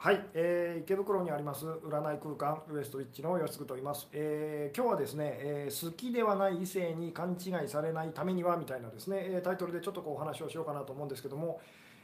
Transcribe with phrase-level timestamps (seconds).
[0.00, 11.60] はい、えー池袋にあります占い空間ウエストウィッチの吉嗣と言います、えー今日はですね、えー好きではない異性に勘違いされないためにはみたいなですねえタイトルでちょっとこうお話をしようかなと思うんですけども、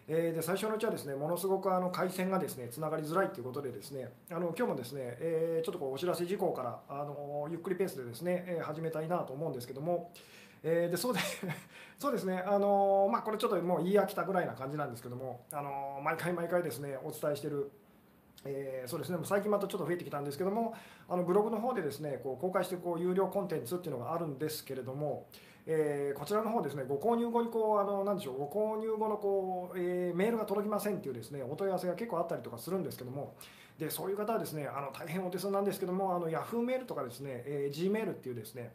[0.09, 10.11] えーで最初のうちはですねものすごくあの回線がですねつながりづらいということでですねあの今日もですね、えーちょっとこうお知らせ事項からあのゆっくりペースでですね、え始めたいなと思うんですけども、
[10.65, 11.21] えーでそうで
[11.97, 17.71] そうですね、あのーまあ、これちょっともう言い飽きたぐらいな感じなんですけども、あのー毎回毎回ですねお伝えしている、
[18.45, 20.75] えーそうですね、最近またちょっと増えてきたんですけども、
[21.09, 25.27] あのブログの方でですねこう公開してこう有料コンテンツっていうのがあるんですけれども、
[25.67, 33.35] えーこちらの方ですねご購入後にこうあのなんでしょうご購入後のこう、えーメールが届きませんっていうですねお問い合わせが結構あったりとかするんですけども。
[33.79, 38.71] でそういう方はですねあの大変お手数なんですけどもあの Yahoo メールとかですね、えー Gmail っていうですね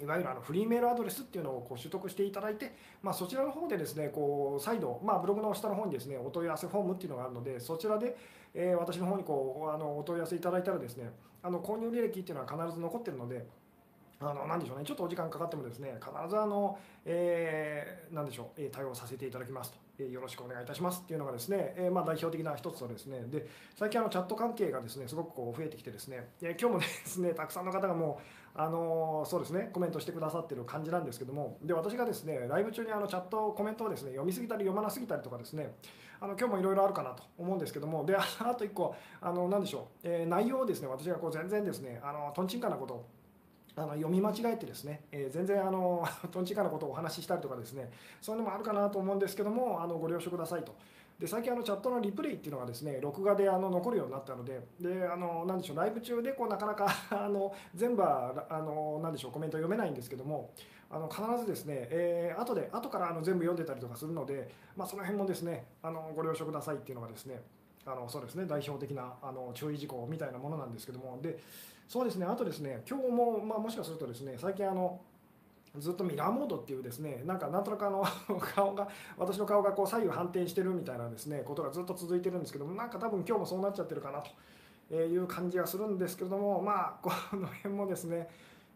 [0.00, 8.16] いわゆるあのフリーメールアドレスっていうのをこう取得していただいて、まあ、そちらの方でですねこう再度、まあ、ブログの下の方にですねお問い合わせフォームっていうのがあるのでそちらで、
[8.54, 11.10] えー私の方にこうあのお問い合わせいただいたらですね
[11.42, 13.46] あの購入履歴っていうのは必ず残ってるので。
[14.20, 23.46] あのなんでしょうね、ちょっとお時間かかってもですね必ずあの、えーなんでしょう、え対応させていただきますと、えーよろしくお願いいたしますっていうのがですね、えーまあ、代表的な一つとですねで
[23.76, 28.20] 最近あのチャット関係がですねすごくこう増えてきてですねで今日もですねたくさんの方がも
[28.56, 35.74] うあのそうですねコメントしてくださってる感じなんですけどもで私がですねライブ中にあのチャットコメントをですね読みすぎたり読まなすぎたりとかですね
[36.20, 38.04] あの今日もいろいろあるかなと思うんですけども。
[38.04, 38.22] であ
[38.54, 40.88] と1個あの何でしょう、えー内容をですね。
[40.88, 43.06] 私がこう全然ですねあのとんちんかなことを
[43.76, 47.90] あの読み間違えてですね、えー全然あの とんちんかなことをお話ししたりとかですね。
[48.20, 50.74] そういうのもあるかなと思うんですけどもあのご了承くださいと。
[51.18, 60.50] で最近あのチャットのリプレイっていうのがですね録画であの残るようになったのでであのなんでしょうライブ中でこうなかなか あの全部はあのなんでしょうコメント読めないんですけども
[60.90, 67.42] あの必ずですね、えー後で後からあの全部読んでたりとかするので、まあ、その辺もですねあのご了承くださいっていうのがですね
[67.84, 71.38] あのそうですね代表的なあの注意事項みたいなものなんですけどもで
[71.88, 75.00] そうですねあとですね今日も、まあ、もしかするとですね最近あの
[75.76, 78.04] ずっとミラーモードっていうですねなんかなんとなくあの
[78.40, 84.22] 顔が私の顔がこう左右反転してるみたいなですねことがずっと続いてるんですけどもなんか多分今日もそうなっちゃってるかな
[84.88, 88.28] という感じがするんですけれどもまあこの辺もですね、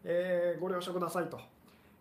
[0.03, 1.39] えーご了承くださいと。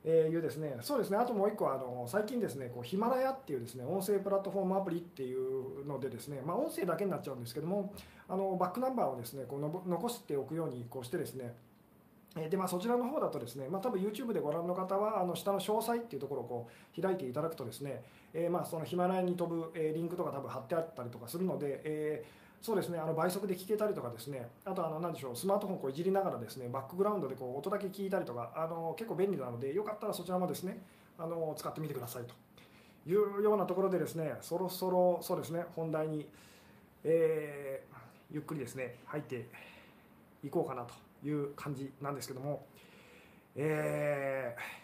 [0.05, 7.93] えいうですね、そうですね、あともう一個あの最近ですね、こうヒマラヤっていうですね、音声プラットフォームアプリっていうのでですね、まあ、音声だけになっちゃうんですけども、
[8.29, 11.55] あのバックナンバーをですね、こうの残しておくようにこうしてですね、
[12.35, 30.81] でまあ、そちらの方だとですね、まあ、多分 YouTube でご覧の方はあの下の詳細っていうところをこう開いていただくとですね、えーまあそのヒマラヤに飛ぶ、えリンクとか多分貼ってあったりとかするので、えーそうですねあの倍速で聞けたりとかですねあとあの何でしょうスマートフォンこういじりながらですねバックグラウンドでこう音だけ聞いたりとかあの結構便利なのでよかったらそちらもですね
[31.19, 32.35] あの使ってみてくださいと
[33.11, 36.29] いうようなところでですねそろそろそうですね本題に、
[37.03, 39.47] えーゆっくりですね入って
[40.43, 42.67] いこうかなという感じなんですけども、
[43.57, 44.83] えー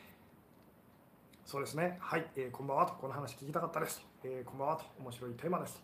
[1.44, 1.96] そうですね。
[1.98, 4.00] はい、えーこんばんはとこの話聞きたかったです。
[4.00, 5.76] と、えーこんばんはと面白いテーマです。
[5.76, 5.80] と。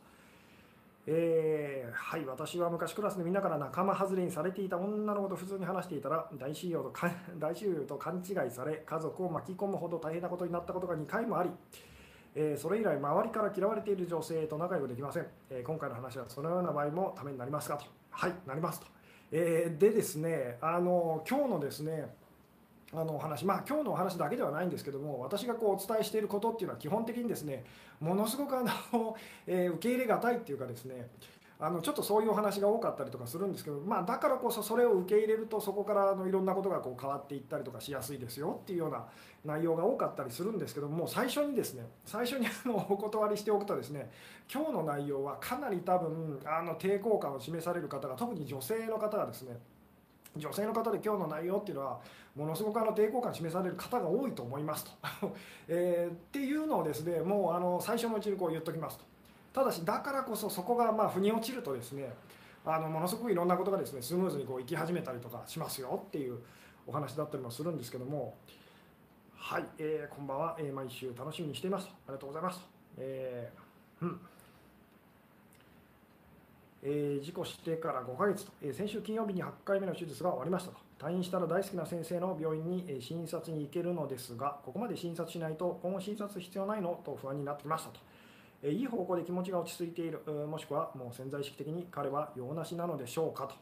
[1.07, 2.25] えーはい。
[2.27, 6.93] 私は昔クラスでみんなから仲間外れにされていた女の子と普通に話していたら大親友と
[7.41, 11.51] 大親友と勘違いされ家族を巻き込むほど大変なことになったことが2回もあり、
[12.35, 17.87] えーそれ以来周りから嫌われている女性と仲良くできません、えー今回の話はそのような場合もためになりますかと。
[18.11, 18.35] はい。
[18.47, 18.87] なりますと、
[19.37, 22.07] えーでですねあの今日のですね
[22.93, 27.65] あのお話まあ今日のお話だけではないんですけども私がこうお伝えしていることっていうのは基本的にですね
[27.99, 28.63] ものすごくあ
[28.93, 29.17] の、
[29.49, 31.09] えー受け入れがたいっていうかですね
[31.65, 39.07] あのちょっとそういうお話が多かったりとかするんですけど、まあ、だからこそそれを受け入れるとそこからあのいろんなことがこう変わっていったりとかしやすいですよっていうような
[39.47, 44.11] 内容が多かったりするんですけども最初にですね最初にあのお断りしておくとですね
[44.53, 49.57] 今日の内容はかなり多分あの抵抗感を示される方が特に女性の方がですね
[50.37, 52.01] 女性の方で今日の内容っていうのは
[52.37, 54.91] ものすごくあの抵抗感示される方が多いと思いますと、
[55.69, 59.14] えーっていうのをですねもうあの最初のうちにこう言っときますと。
[59.55, 62.13] ただしだからこそそこがまあ腑に落ちるとですね
[62.67, 66.39] あのものすごくいろんなことがですねスムーズにこういき始めたりとかしますよっていう
[66.87, 68.35] お話だったりもするんですけども
[69.37, 72.61] はい、えーこんばんは、えー毎週楽しみにしていますありがとうございます、
[72.97, 74.21] えーうん。
[76.83, 80.79] えー事故してから5ヶ月と、えー先週金曜日に8回目の手術が終わりましたと。
[80.99, 88.01] 退院したら大好きな先生の病院にえー診察に行けるのですがここまで診察しないと今後診察必要ないのと不安になってきましたと、
[88.71, 93.55] いい方向で気持ちが落ち着いているもしくはもう潜在意識的に彼は用なしなのでしょうかと、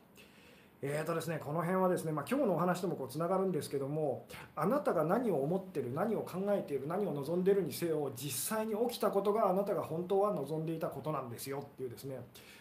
[0.81, 12.21] えーとですね、この辺はですね、まあ、今日のお話ともつながるんですけどもあなたが何を思ってる何を考えている何を望んでいるにせよ実際に起きたことがあなたが本当は望んでいたことなんですよっていうですね。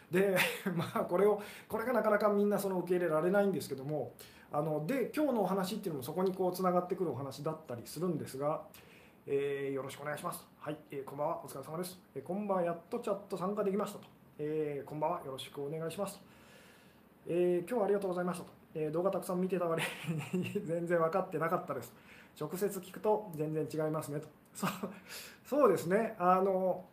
[0.10, 0.36] で、
[0.76, 4.14] まあ、これをこれがなかなかみんなその受け入れられないんですけども
[4.52, 8.64] あので今日のお話っていうのもそこにこうつながってくるお話だったりするんですが、
[9.28, 10.44] えー、よろしくお願いします。
[10.60, 11.42] はい、えー、こんばんは。
[11.46, 12.64] お疲れ様です、えー、こんばんは。
[12.64, 14.06] やっとチャット参加できましたと、
[14.40, 15.22] えー、こんばんは。
[15.24, 16.20] よろしくお願いします
[17.28, 19.84] えー、今日はありがとうございましたと、えー、動画たくさん見てた割
[20.34, 21.94] に 全然分かってなかったです。
[22.40, 24.28] 直接聞くと全然違いますねと。
[24.56, 24.70] そう
[25.46, 26.16] そうですね。
[26.18, 26.84] あの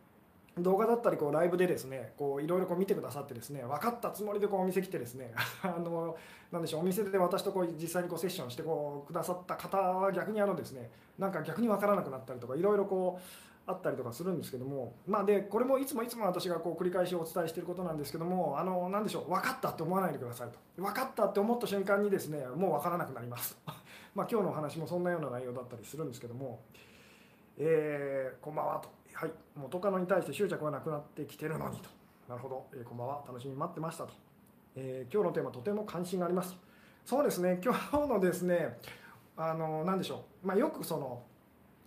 [0.63, 5.33] 動画だったりこうライブでですねいろいろ見てくださってですね分かったつもりでこうお店来てですね
[5.63, 6.15] あの
[6.51, 20.57] なでしょうお店で私とこう実際にこうセッションしてこうくださった方は逆にあのですねなんか逆に分からなくなったりとかいろいろこうあったりとかするんですけども、まあ、でこれもいつもいつも私がこう繰り返しお伝えしていることなんですけどもあの何でしょう分かったって思わないでくださいと。
[20.81, 23.55] 分かったって思った瞬間にですねもう分からなくなります。
[24.15, 26.61] ま今日のお話もそんなような内容だったりするんですけども、
[27.57, 28.89] えー、こんばんはと、
[29.19, 31.89] はい、元カノに対して執着がなくなってきてるのにと。
[32.29, 33.21] なるほど、えー、こんばんは。
[33.27, 34.13] 楽しみに待ってましたと、
[34.77, 36.55] えー、今日のテーマとても関心があります。
[37.05, 37.59] そうですね。
[37.61, 38.77] 今日のですね
[39.35, 41.21] あの何でしょう、まあ、よくその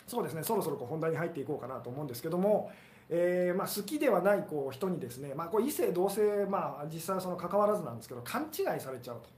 [0.07, 0.43] そうですね。
[0.43, 2.71] そろそろこう本題に入っていこうかなと思うんですけども、
[3.09, 9.31] えー、まあ、好きではないこう人にですね、まあ、こう異性同性、まあ、実際その関わらずなんですけど勘違いされちゃうと。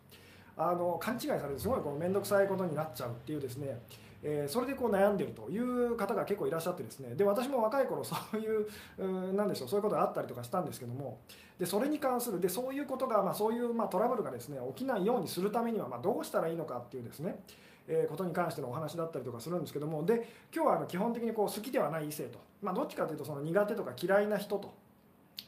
[0.57, 3.79] あの勘違いされてすごいこう面倒くさいことになっちゃうっていうですね
[4.27, 7.15] えー、それでこう悩んでるという方が結構いらっしゃってですね。
[7.15, 8.67] で私も若い頃 そういう
[8.99, 11.19] うんでしょうそういうことがあったりとかしたんですけども。
[11.59, 17.39] でそれに関するでそういうことが、まあ、そういうまあトラブルがですね起きないようにするためにはまあどうしたらいいのかっていうですね
[17.87, 20.05] えことに関してのお話だったりとかするんですけども。
[20.05, 24.75] で今日はあの基本的にこう好きではない異性と、まあ、どっちかというとその苦手とか嫌いな人と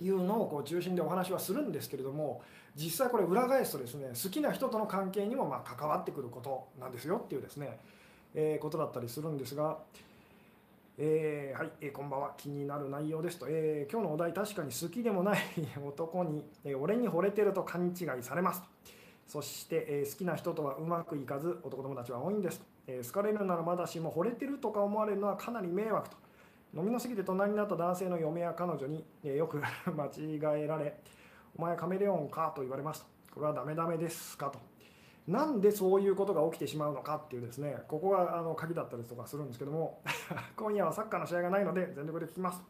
[0.01, 2.43] いうのをこう中心でお話はするんですけれども
[2.75, 7.79] 実際これ裏返すとですね好きな人との関係にもま関わってくることなんですよっていうですね、
[8.35, 9.79] えー、ことだったりするんですが。
[10.99, 12.35] えー、はい、えー、こんばんは。
[12.39, 15.39] 気になる内容ですと、えー、今日のお題確かに好きでもない
[15.87, 18.63] 男に、え俺に惚れてると勘違いされます
[19.27, 26.17] そして、え好きな人とはうまくいかず男友達は多いんです、え好かれるならまだしも惚れてるとか思われるのはかなり迷惑と。
[26.75, 29.59] 飲みの過ぎて隣になった男性の嫁や彼女に、えよく
[29.93, 30.99] 間違えられ
[31.59, 33.35] お前カメレオンかと言われますと。
[33.35, 34.59] これはダメダメですかと。
[35.29, 40.01] なんでそういうことが起きてしまうのかっていうですねここがあの鍵だったりとかするんですけども
[40.57, 42.63] 今夜はサッカーの試合がないので全力で聞きます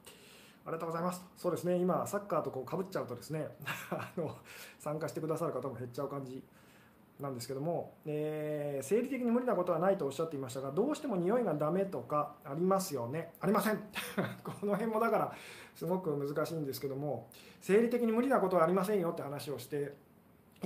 [0.66, 1.24] ありがとうございます。
[1.36, 3.46] そうですね、今、サッカーとこうかぶっちゃうとですね
[3.88, 4.36] あの、
[4.80, 6.42] 参加してくださる方も減っちゃう感じ
[7.20, 13.32] なんですけども、えー、生理的に無理なことはないとおっしゃっていましたが、どうしても匂いがダメとかありますよね。
[13.40, 13.76] ありません。
[14.42, 15.32] この辺もだから、
[15.76, 17.28] すごく難しいんですけども、
[17.60, 19.94] 生理的に無理なことはありませんよって話をして、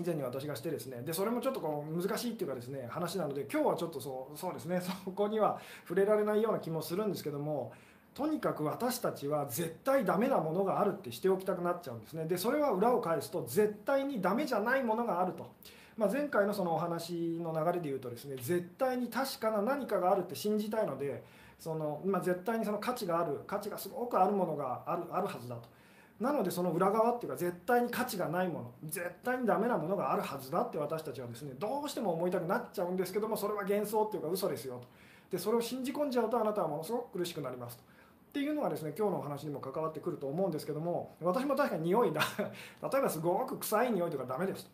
[0.00, 7.72] 以前に私がしてですねでそれもちょっとこう難しいっていうかですね話なので今日はちょっとそうそうですね そこには触れられないような気もするんですけども
[8.14, 12.24] とにかく私たちは絶対ダメなものがあるってしておきたくなっちゃうんですね。
[12.24, 15.52] でそれは裏を返すと絶対にダメじゃないものがあると、
[15.96, 21.22] まあ、前回のそのお話の流れで言うとですね絶対に確かな何かがあるって信じたいので
[21.58, 25.79] その、まあ、絶対にその価値がある価値がすごくあるものがあるあるはずだと。
[26.20, 34.88] なのでその裏側っていうか絶対に価値がないもの絶対にダメなものがあるはずだって私たちはですねどうしても思いたくなっちゃうんですけどもそれは幻想っていうか嘘ですよと。
[35.30, 37.84] でそれを信じ込んじゃうとあなたはものすごく苦しくなりますと。
[37.84, 37.86] っ
[38.32, 42.20] ていうのがですね今日のお話にも関わってくると思うんですけども私も確かに匂いだ。
[42.38, 44.70] 例えばすごく臭い匂いとかダメです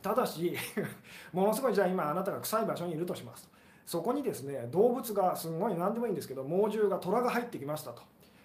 [0.00, 0.56] ただし
[1.32, 3.48] ものすごいじゃあ今あなたが臭い場所にいるとします
[3.84, 8.02] そこにですね動物がすごい何でもいいんですけど猛獣が虎が入ってきましたと。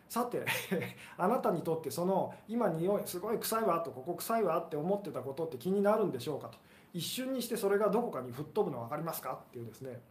[0.09, 0.45] さて
[1.17, 6.57] あなたにとってその今匂いすごい臭いわとここ臭いわって思ってたことって気になるんでしょうかと。
[6.93, 10.01] 一瞬にしてそれがどこかに吹っ飛ぶの分かりますかっていうですね。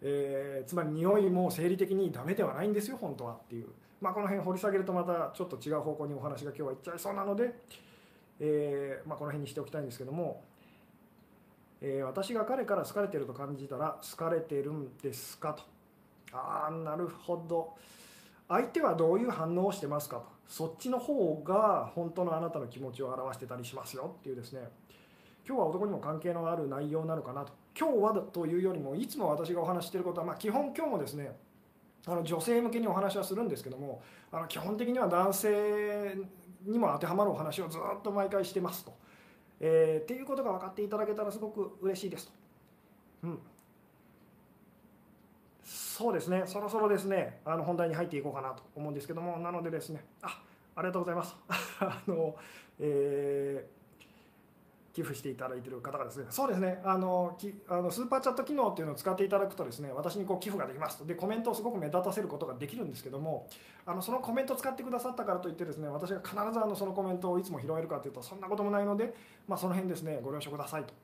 [0.00, 3.68] えー、つまり匂いも生理的にダメではないんですよ本当はっていう、
[4.02, 7.54] まあ、この辺掘り下げるとまたちょっと違う方向にお話が今日はいっちゃいそうなので、
[8.38, 10.42] えー、まあ、この辺にしておきたいんですけども、
[11.80, 15.62] え、私が彼から好かれてると感じたら好かれてるんですかと。
[16.32, 17.74] ああなるほど。
[18.48, 20.26] 相手はどういう反応をしてますかと。
[20.46, 24.68] そっちの方が本当のあなたの気持ちを表してたりしますよっていうですね。
[25.46, 27.52] 今日は男にも関係のある内容なのかなと。
[27.78, 31.36] 今日はというよりもいつも私がお話してることは、まあ、基本今日もですね
[32.06, 36.14] あの女性向けにお話はするんですけどもあの基本的には男性
[36.64, 38.94] にも当てはまるお話をずっと毎回してますと、
[39.60, 42.32] えー、っていうことが分かっていただけたらすごく嬉しいですと。
[43.24, 43.38] うん。
[45.96, 50.42] そうですね、そろそろですね、あの本題に入っていこうかなと思うんですけども、なのでですね、あ
[50.74, 51.36] ありがとうございます。
[51.78, 52.34] あの
[52.80, 53.84] えー
[54.94, 60.98] 寄付していただいている方がですね、そうですね、あのきあのスーパーチャット機能っていうのを使っていただくとですね、私にこう寄付ができます。
[60.98, 63.48] と、でコメントをすごく目立たせることができるんですけども、
[63.84, 69.12] あのそのコメントを使ってくださったからといってですね、私が必ずあのそのコメントをいつも拾えるかというと、そんなこともないので、
[69.48, 70.94] まあ、その辺ですね、ご了承くださいと。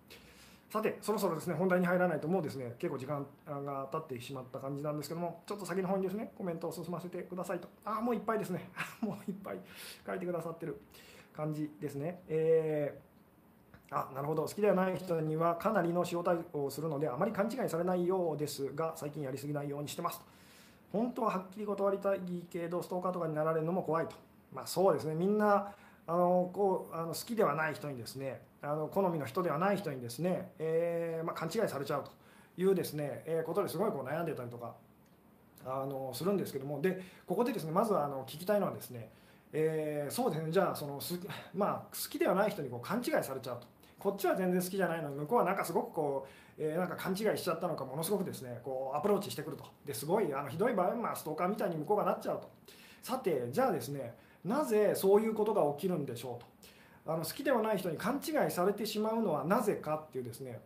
[0.71, 7.69] さて、そろそろですね、本題に入らないともうですね、結構時間が経ってしまった感じなんですけども、ちょっと先の方にですね、コメントを進ませてくださいと。
[7.85, 8.71] ああ、もういっぱいですね。
[9.03, 9.59] もういっぱい
[10.07, 10.81] 書いてくださってる
[11.35, 12.23] 感じですね。
[12.29, 13.11] えー
[13.93, 20.21] あなるほど好きではない人にはかなりの塩対応をするのであまり勘違いされないようですが最近やりすぎないようにしてます
[20.93, 24.15] 本当ははっきり断りたいけどストーカーとかになられるのも怖いと
[24.53, 25.73] まあそうですねみんな
[26.07, 32.11] あのこうあの好きではない人にですねあの好みの人ではない人にですね、えー、まあ、勘違いされちゃうと
[32.57, 34.75] いうですね、えー、ことですごいこう悩んでたりとか
[35.65, 36.81] あのするんですけども。
[36.81, 39.11] でここでですねまずあの聞きたいのはですね
[39.53, 41.19] えー、そうですねじゃあそのす、
[41.55, 43.67] まあ、好きではない人にこう勘違いされちゃうと。
[43.99, 49.65] こっちは全然好きじゃないのに向こうはなんかすごくこう、えー、なんか勘違いしちゃったのかものすごくですねこうアプローチしてくると。
[49.85, 52.49] ですごいあのひどい場合まあストーカーみたいに向こうがなっちゃうと。
[53.03, 54.15] さてじゃあですね
[54.45, 56.47] なぜそういうことが起きるんでしょうと。
[57.11, 60.61] あの好きではない人に勘違いされてしまうのはなぜかっていうですね。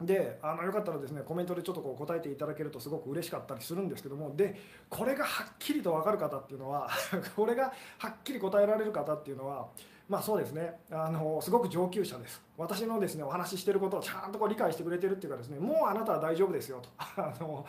[0.00, 4.34] であのよかったらですねコメントでちょっとこう答えていただけるとすごく嬉しかったりするんですけども。
[4.34, 6.88] でこれがはっきりと分かる方っていうのは
[7.36, 9.68] これがはっきり答えられる方っていうのは
[10.08, 10.80] まあそうですね。
[10.90, 12.42] あのすごく上級者です。
[12.56, 16.88] 私のですねお話ししてることをちゃんとこう理解してくれてるっていうかですねもうあなたは大丈夫ですよと。
[17.20, 17.66] あの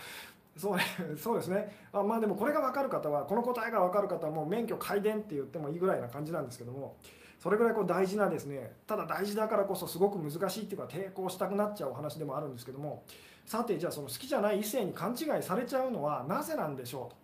[0.55, 0.77] そう
[1.17, 1.75] そうですね。
[1.91, 6.95] あまあでもこれが分かる方はこの答えが分かる方はもう免許改伝って言ってもいいぐらいな感じなんですけども。
[7.41, 13.03] それぐらいこう大事なですねただ大事だからこそすごく難しいっていうか抵抗したくなっちゃうお話でもあるんですけども
[13.47, 17.15] さてじゃあその好きじゃない異性に勘違いされちゃうのはなぜなんでしょうと。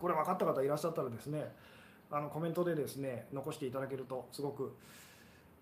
[0.00, 1.52] これ分かった方いらっしゃったらですね
[2.12, 4.76] あのコメントでですね残していただけるとすごく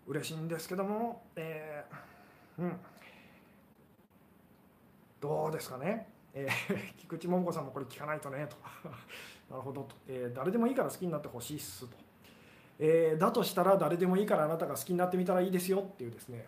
[0.07, 2.77] 嬉しいんですけども、えー、うん。
[5.21, 8.57] どうですかね、えー、菊池桃子さんもこれ聞かないとねと。
[9.51, 12.08] なるほどと、えー、誰でもいいから好きになってほしいっすと。
[12.79, 16.47] えー、だとしたら誰でもいいからあなたが好きになってみたらいいですよっていうですね。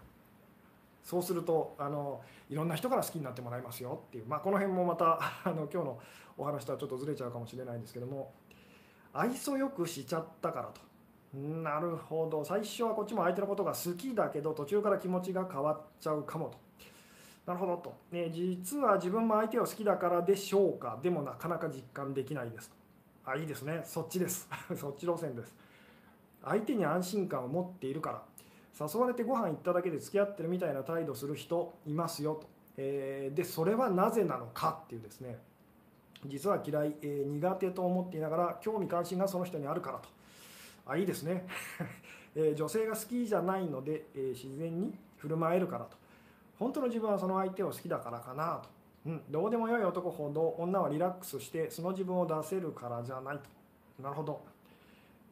[1.02, 5.98] そうするとあのいろんな人から好きになってもらいますよっていう、まあ、この辺もまた あの今日の
[6.38, 8.32] お話とはちょっとずれちゃうかもしれないんですけども。
[9.12, 10.80] 愛想よくしちゃったからと。
[11.36, 12.44] なるほど。
[12.44, 16.58] 最初はこっちも相手のことが好きだけど途中から気持ちが変わっちゃうかもと。
[17.46, 20.98] なるほどと、ね、実は自分も相手を好きだからでしょうか。
[21.02, 22.70] でもなかなか実感できないです
[23.24, 23.82] あいいですね。
[23.84, 24.48] そっちです。
[24.76, 25.54] そっち路線です。
[26.44, 28.22] 相手に安心感を持っているから。
[28.80, 35.38] 誘われてご飯行っただけで付き合ってるみたいな態度する人いますよと、えー、でそれはなぜなのかっていうですね。
[36.26, 40.08] 実は嫌い、えー、苦手と思っていながら興味関心がその人にあるからと。
[40.86, 41.46] あいいですね、
[42.34, 45.96] えー、女性が好きじゃないので、え自然に振る舞えるからと。
[46.58, 48.68] 本当の自分はその相手を好きだからかなと、
[49.06, 54.02] うん、どうでもよい男ほど女はリラックスしてその自分を出せるからじゃないと。
[54.02, 54.42] なるほど。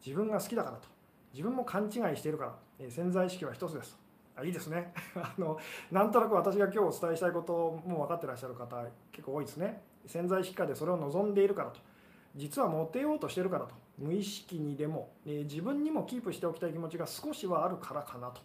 [0.05, 0.98] 自分が好きだからと。
[1.32, 3.99] 自分も勘違いしているから、え潜在意識は一つです。
[4.37, 4.92] あいいですね。
[5.16, 5.58] あの
[5.90, 9.82] なんとなく私が今日お伝えしたいことも分かってらっしゃる方結構多いですね。
[10.06, 11.80] 潜在意識下でそれを望んでいるからと。
[12.37, 13.75] 実はモテようとしてるからと。
[13.99, 18.40] 無意識にでも、え自分にもキープしておきたい気持ちが少しはあるからかなと。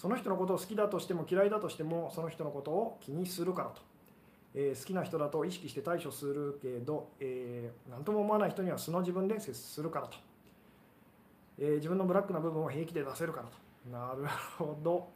[0.00, 3.82] その人のことを好きだとしても嫌いだとしてもその人のことを気にするからと、
[4.54, 10.16] えー、好きな人だと意識して対処するけど、えー、何とも思わない人には素の自分で接するからと。
[11.60, 13.52] えー、自分のブラックな部分を平気で出せるからと。
[13.90, 14.26] なる
[14.58, 15.08] ほど、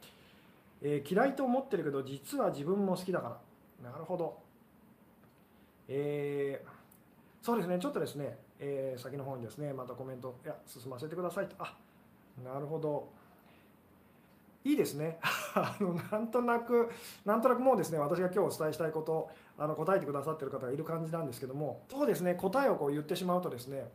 [0.81, 3.39] えー、嫌いと思ってるけど実は自分も好きだか
[3.83, 3.91] ら。
[3.91, 4.37] なるほど。
[5.87, 7.79] えー、そうですね。
[7.79, 10.37] ちょっとですね、え、先の方にですねまたコメント。
[10.45, 11.55] いや進ませてくださいと。
[11.59, 11.75] あ
[12.43, 13.09] なるほど。
[14.63, 15.19] いいですね。
[15.55, 16.89] あのなんとなく
[17.23, 21.81] なんとなくもうですね私が今日お伝えしたいことあの答えてくださってる方がいる感じなんですけども。
[21.89, 22.35] そうですね。
[22.35, 23.89] 答えをこう言ってしまうとですね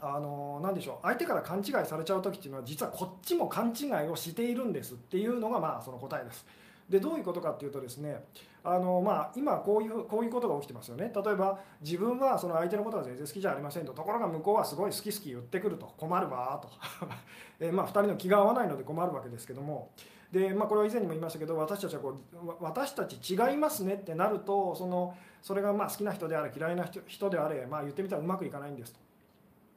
[0.00, 0.96] あの何でしょう。
[1.02, 6.46] 相手から勘違いされちゃう時っていうのは実はこっちも勘違いをしているんですっていうのがまあその答えです。
[6.88, 8.24] でどういうことかっていうとですね
[8.64, 11.12] あの、まあ、今こういうこういうことが起きてますよね。
[11.14, 13.92] 例えば自分はその相手のことが全然好きじゃありませんと。
[13.92, 15.92] ところが向こうはすごい好き好き言ってくると。
[15.96, 16.68] 困るわと。
[17.60, 19.90] え、まあ、2人の気が合わないので困るわけですけども。
[20.32, 29.00] で、まあ、これは以前にも言いましたけど私たちはこう私たち違いますねってなるとそのそれがまあ好きな人であれ嫌いな人であれ、まあ、言ってみたらうまくいかないんですと。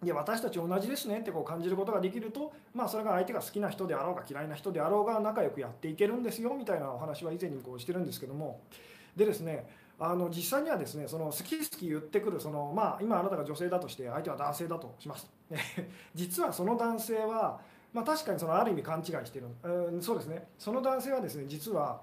[0.03, 8.61] で私たち同じですねってこう感じることができると、まあ、それが相手が好きな人であろうが嫌いな人であろうが仲良くやっていけるんですよみたいなお話は以前にこうしてるんですけども。
[9.15, 9.67] でですね
[9.99, 15.29] あの実際にはですねその好き好き言ってくるその、まあ、今あなたが女性だとして相手は男性だとします。
[16.15, 17.59] 実はその男性は
[17.93, 20.47] まあ、確かにそのある意味勘違いしてる、うん、そうですね。
[20.57, 22.01] その男性はですね実は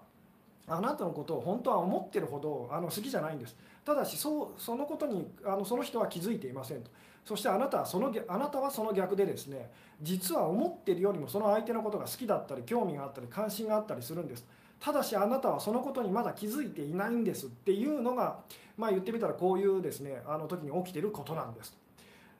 [0.67, 3.57] あなたのことを本当は思ってるほどあの好きじゃないんです。
[3.85, 6.91] ただしそうそのことにあのその人は気づいていませんと。
[7.29, 9.71] そしてあなたはそのあなたはその逆でですね
[10.01, 14.47] 実は思ってるよりもその相手のことが好きだったり興味があったり関心があったりするんです。
[14.81, 18.39] ただしあなたはそのことにまだ気づいていないんですっていうのが、
[18.79, 21.77] まあ、言ってみたらこういうですねあの時に起きてることなんです。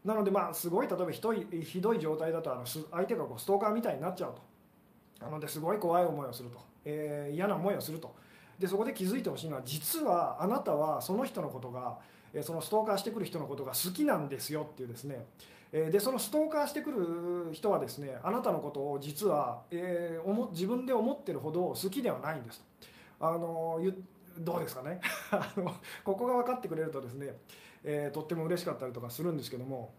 [0.07, 4.41] なのでまあすごい例えばひどいひどい状態だとあの相手がこうストーカーみたいになっちゃうと。
[5.23, 8.15] なのですごい怖い思いをすると、えー、嫌な思いをすると。
[8.59, 11.99] でそこで気づいてほしいのは実はあなたはその人のことが
[12.43, 15.27] そのストーカーしてくる人のことが好きなんですよっていうですね。
[15.71, 22.65] でそのストーカーしてくる人はですねあなたのことを実は、えー、自分で思ってるほど好きではないんです
[23.21, 23.79] あの
[24.39, 25.01] どうですかね。
[25.31, 27.37] あのここが分かってくれるとですね、
[27.85, 29.93] えー、とっても嬉しかったりとかするんですけども。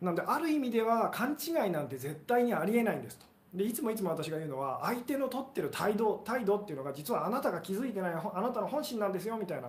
[0.00, 3.26] なんである意味では勘違いなんて絶対にありえないんですと。
[3.52, 9.68] でいつもいつも私が言うのは相手の取ってる態度態度っていうのが実はあなたが気づいてないあなたの本心なんですよみたいな。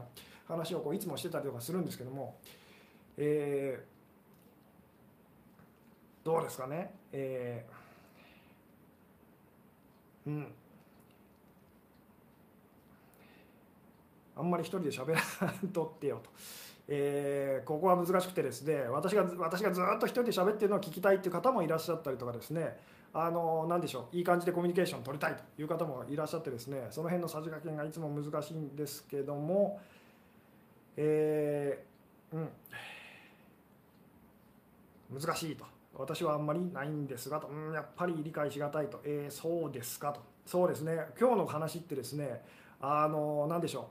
[0.49, 2.35] 話をこういつもしてたりとかするんですけども、
[3.17, 10.47] えー、どうですかね、えー、うん。
[14.35, 16.31] あんまり一人で喋らんとってよと。
[16.91, 22.79] えー、ここは難しくてですね私が私がずっと一人で喋ってるのを聞きたいっていう方もいらっしゃったりとかですね。
[23.13, 24.15] あの何でしょう。
[24.15, 29.79] いい感じでコミュニケーション取りたいという方もいらっしゃってですねその辺のさじ加減がいつも難しいんですけども
[31.01, 32.39] えー、う
[35.15, 35.19] ん。
[35.21, 35.63] 難しいと。
[35.97, 40.21] 私はあんまりないんですがと、うん、やっぱり理解しがたいと、えー、そうですかと。
[40.45, 40.97] そうですね。
[41.19, 42.41] 今日の話ってですね
[42.81, 43.89] あの何でしょ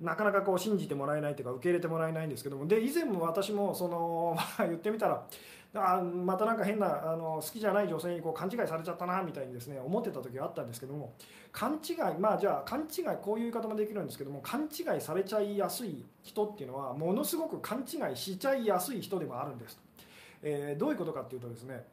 [0.00, 0.04] う。
[0.04, 2.66] なかなかこう信じてもらえないというか受け入れてもらえないんですけども。
[2.66, 5.26] で以前も私もその、ま、 言ってみたら
[5.74, 11.14] あまたなんか変なあの好きじゃない女性にこう勘違いされちゃったなみたいにですね思ってた時があったんですけども
[11.50, 19.80] 勘違いまあじゃあ勘違いこういう言い方もできるんですけども勘違いされちゃいやすい人っていうのはものすごく勘違いしちゃいやすい人でもあるんです。
[20.42, 21.84] えー、どういうことかっていうとですね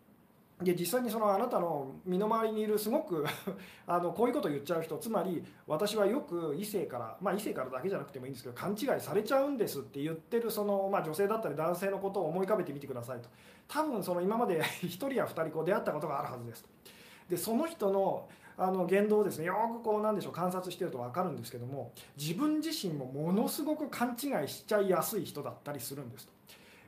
[0.61, 3.25] で実際にそのあなたの身の回りにいるすごく
[3.87, 13.29] あのこういうことを言っちゃう人つまり私はよく異性からまあ異性からだけじゃなくてもいいんですけど勘違いされちゃうんですって言ってるその、まあ、女性だったり男性のことを思い浮かべてみてくださいと
[13.69, 16.65] 多分その今まで1人や2人こう出会ったことがあるはずです
[17.29, 18.27] でその人の
[18.57, 26.33] あの言動をですねよくこうなんでしょう観察してると分かるんですけども自分自身もものすごく勘違いしちゃいやすい人だったりするんですと。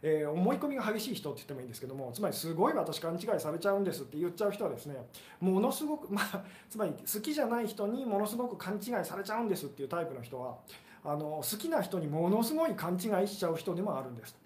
[0.03, 4.95] えー、思い込みが激しい人って言ってもいいんですけどもつまりすごい私勘違いされちゃうんですって言っちゃう人はですね
[5.39, 10.57] ものすごく、まあ、つまり好きじゃない人にものすごく勘違いされちゃうんですっていうタイプの人は
[11.03, 14.40] あの好きな人にものすごい勘違いしちゃう人でもあるんです。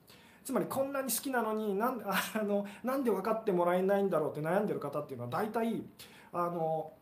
[0.46, 5.84] つまりこんなに好きなのになん あのなんで分かってもらえないんだろうって悩んでる方っていうのは大体
[6.32, 6.94] あの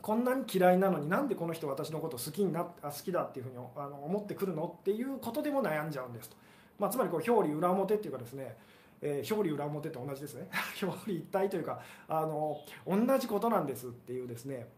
[0.00, 6.36] こんなに嫌いなのになんでこの人私のこと好きにな好きだっていうふうにあの思ってくるのっていうことでも悩んじゃうんですと。
[6.78, 8.56] まあ、つまりこう表裏表っていうかですね
[9.02, 10.48] えー、表裏表って同じですね
[10.82, 14.68] 表裏一体というかあの同じことなんですっていうですね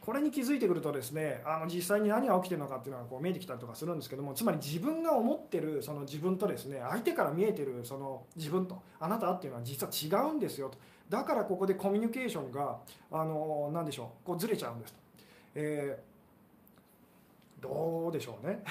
[0.00, 10.78] これに気づいてくるとですねあの実際に何が起きてるのかっていうのがこう見えてきたりとかするんですけどもつまり自分が思ってるその自分とですね相手から見えてるその自分とあなたっていうのは実は違うんですよと。
[11.10, 12.78] だからここでコミュニケーションが
[13.10, 14.98] あの何でしょうこうずれちゃうんですと、
[15.56, 18.62] えー、どうでしょうね。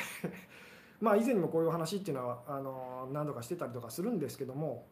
[1.02, 4.86] まあ以前にもこういう話っていうのはあの何度かしてたりとかするんですけども、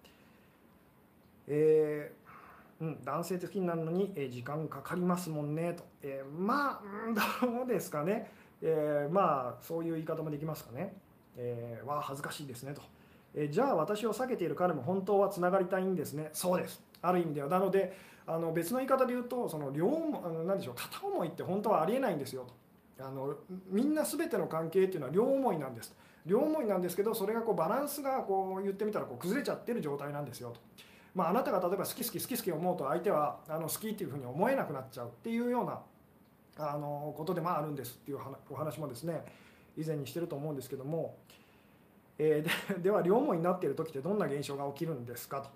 [1.47, 2.26] えー
[2.79, 10.95] うん、男性的になるのにえ時間かかりますもんねと、えー、まあどうですかね、えー、まあそういう言い方もできますかね、
[11.35, 12.81] えー、わあ恥ずかしいですねと、
[13.33, 16.29] え、じゃあ私を避けている彼も本当はつながりたいんですね。
[16.33, 16.81] そうです。
[17.01, 17.49] ある意味では。
[17.49, 19.89] なのであの別の言い方で言うとその両
[20.45, 22.45] 何でしょう片思いって本当はありえないんですよ
[22.97, 23.05] と。
[23.05, 23.35] あの
[23.69, 25.95] みんな全ての関係っていうのは両思いなんです。
[26.25, 30.59] 両思いなんですけどそれがこうバランスがこう言ってみたらこう崩れちゃってる状態なんですよと。
[31.17, 35.79] まあ、あなたが例えば好き好き好き好き思うと相手はあの好きっていうふうに思えなくなっちゃうっていうような
[36.59, 38.19] あのことでもああるんですっていう
[38.51, 39.25] お話もですね
[39.75, 41.17] 以前にしてると思うんですけども、
[42.19, 45.49] えー、で では両思いになっている時ってどんな現象が起きるんですかと。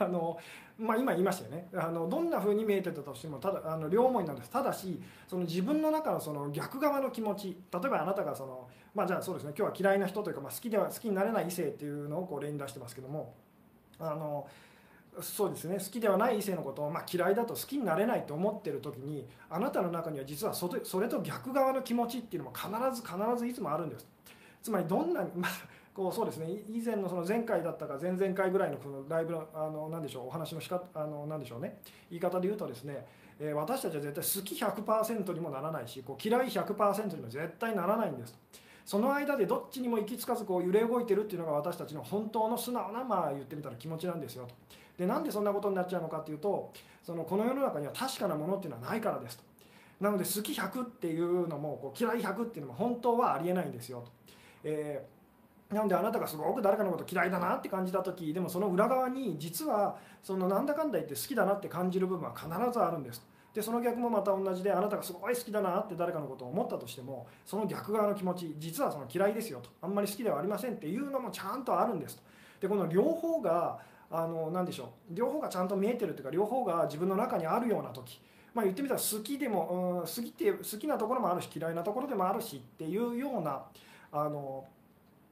[0.00, 0.36] あの
[0.76, 13.32] まあ、今言いましたよねあのどんなふうに見えてたとしてもただあの両思いなんですただしその自分の中のその逆側の気持ち例えばあなたがその、まあ、じゃあそうですね今日は嫌いな人というか、まあ、好きでは好きになれない異性っていうのをこう例に出してますけども
[14.00, 14.48] あの
[15.20, 15.78] そうですね。
[15.78, 24.06] 好きではない異性のことを、まあ、嫌いだと好きになれないと思ってる時にあなたの中には実はそれと逆側の気持ちっていうのも必ず必ずいつもあるんです。
[24.62, 25.50] つまりどんな、 まあ
[25.92, 26.46] こうそうですね。
[26.68, 31.80] 以前のその前回だったか前々回ぐらいのこのライブのあの何でしょうお話のしかあの何でしょうね。
[32.08, 33.04] 言い方で言うとですね、
[33.40, 38.38] えー、私たちは絶対好き100%にもならないしこう嫌い100%にも絶対ならないんです。
[38.84, 44.54] その間でどっちにも行き着かずこう揺れ動いてるっていうのが私たちの本当の素直なまあ言ってみたら気持ちなんですよと。
[45.00, 46.70] でなんでそんなことになっちゃうのかっていうと
[47.02, 49.44] そのこの世の中には確かなものっていうのはないからですと。
[49.98, 54.12] なので好き100っていうのもこう嫌い100っていうのも本当はありえないんですよと、
[54.64, 55.20] えー
[55.74, 69.70] なのであなたがすごく誰かのこと嫌いだなって感じた時でもその裏側に実はそのなんだかんだ言って好きだなって感じる部分は必ずあるんですでその逆もまた同じであなたがすごい好きだなって誰かのことを思ったとしてもその逆側の気持ち実はその嫌いですよと。
[69.80, 72.22] あんまり好きではありませんっていうのもちゃんとあるんですと。
[72.60, 73.78] でこの両方が
[74.10, 75.14] あの何でしょう。
[75.14, 78.20] 両方がちゃんと見えてるというか両方が自分の中にあるような時。
[78.52, 83.62] まあ、言ってみたら好きでも、うん、好きって好きなところもあるし嫌いなところでもあるしっていうような
[84.10, 84.64] あの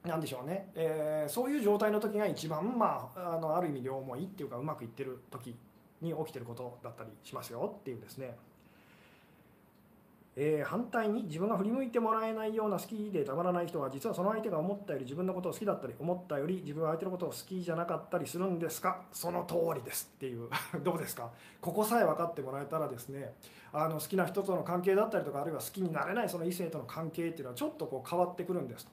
[0.05, 5.55] なんでしょうね、えー、そういう状態の時が一番、まあ、あのある意味両思いっていうかうまくいってる時
[6.01, 8.37] に起きてることだったりしますよっていうですね、
[10.41, 19.01] えー、反対に自分が振り向いてもらえないような好きでたまらない人は実はその相手が思ったより自分のことを好きだったり思ったより自分は相手のことを好きじゃなかったりするんですか？
[19.11, 20.47] その通りですっていう。
[20.81, 21.29] どうですか？
[21.59, 23.33] ここさえ分かってもらえたらですね
[23.73, 28.87] あの好きな人との関係だったりとかあるいは好きになれないその異性との関係っていうのはちょっとこう変わってくるんです。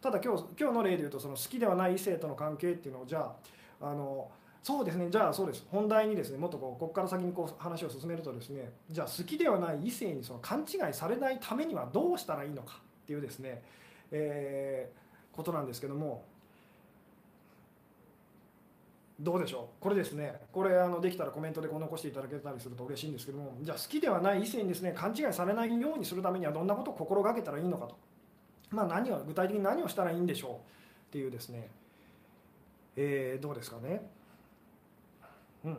[0.00, 3.32] ただ今日今日の例で言うとその好きではない異性との関係っていうのをじゃ
[3.80, 4.30] ああの
[4.62, 5.08] そうですね。
[5.10, 5.66] じゃあそうです。
[5.70, 13.60] 本題にですねもっとこうここから先にこう話を進めるとですねじゃあ好きではない異性にその勘違いされないためにはどうしたらいいのかっていうですね、
[14.12, 16.22] えー、ことなんですけども
[19.18, 19.82] どうでしょう？
[19.82, 20.40] これですね。
[20.52, 27.96] これあのできたらコメントでこう残していただけたりすると嬉しいんですけどもじゃあ好きではない異性にですね勘違いされないようにするためにはどんなことを心がけたらいいのかと。
[28.70, 30.56] まあ、何を具体的に何をしたらいいんでしょうっ
[31.10, 31.68] ていうですね、
[32.96, 34.00] えー、どうですかね？
[35.64, 35.78] うん。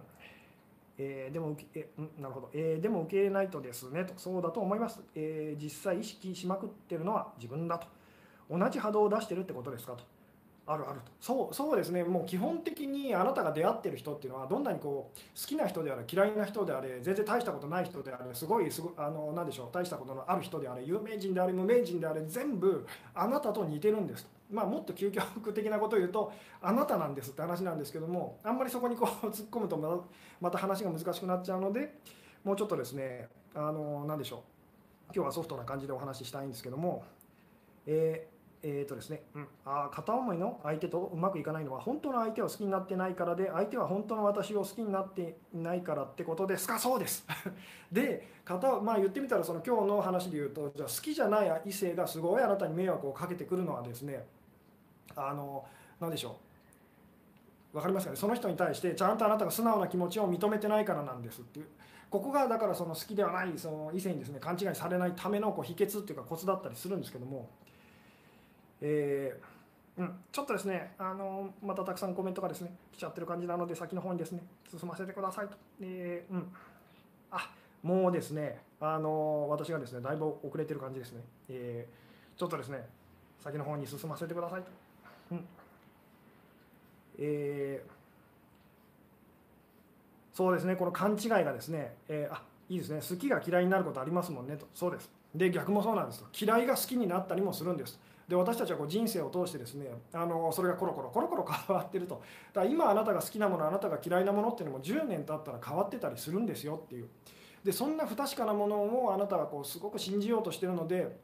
[0.97, 1.87] えー、でも受けえ
[2.21, 7.87] なるほど、えー、でも受け入れないとですねとそうだと思います、えー、実際意識しまくってるのは自分だと。
[8.49, 10.03] 同じ波動を出してるってことですかと。
[10.65, 11.11] あるあると。
[11.19, 12.03] そうそうですね。
[12.03, 19.69] もう基本的にあなたが出会ってる人っていうのはどんなにこう好きな人であれ嫌いな人であれ全然大したことない人であれすごいすごあの何でしょう。
[19.73, 30.05] 大したことのある人であれ有名人であれ無名人であれ全部あなたと似てるんですまあもっと究極的なことを言うとあなたなんですって話なんですけどもあんまりそこにこう 突っ込むと
[30.39, 31.97] また話が難しくなっちゃうので
[32.43, 34.39] もうちょっとですねあの何でしょう。
[35.15, 37.03] 今日はソフトな感じでお話ししたいんですけども
[37.85, 38.32] えー
[38.65, 46.65] えーとですねうん、あ片思いの相手とうまくいかないのは本当の相手を好きになってないからで相手は本当の私を好きになっていないからってことです。
[46.65, 47.27] かそうです。
[47.91, 54.25] で片、まあ、言ってみたらその今日の話で言うとじゃ好きじゃない異性がすごいあなたに迷惑をかけてくるのはですね
[55.13, 55.65] あの
[55.99, 56.37] 何でしょ
[57.73, 57.73] う。
[57.73, 58.17] 分かりますかね？
[58.17, 61.67] その人に対してちゃんとあなたが素直な気持ちを認めてないからなんですっていう。
[62.09, 67.49] ここがだからその好きではないその異性にですね勘違いされないためのこう秘訣っていうかコツだったりするんですけども
[68.85, 75.55] えー、うん、ちょっとですね、あのまたたくさんコメントがですね来ちゃってる感じなので先の方にですね進ませてくださいと。
[75.81, 76.53] えー、うん、
[77.31, 77.49] あ
[77.81, 81.21] もうですね、あの私がですねだいぶ遅れてる感じですね。
[81.49, 82.85] えー、ちょっとですね
[83.39, 84.67] 先の方に進ませてくださいと。
[85.31, 85.45] うん
[87.19, 87.89] えー、
[90.35, 95.09] そうですね、この勘違いがですね、えー、あいいですね、好きが嫌いになることありますもんねと、そうです。
[95.35, 97.99] で、逆もそうなんですと、嫌いが好きになったりもするんです。
[98.27, 102.21] で私たちはこう人生を通してですねあのそれがコロコロコロコロ 変わってると。
[102.53, 107.09] だから今あなたが好きなものあなたが嫌いなものっていうのも10年経ったら変わってたりするんですよっていう。
[107.63, 111.17] でそんな不確かなものをあなたがこうすごく信じようとしてるので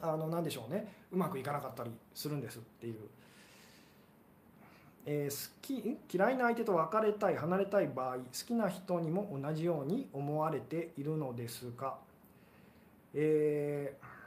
[0.00, 0.92] あの何でしょうね。
[1.10, 2.96] うまくいかなかったりするんですっていう。
[5.10, 11.96] えー、好き嫌いな相手と別れたい離れたい場合好きな人にも同じように思われているのですが、
[13.14, 14.17] えー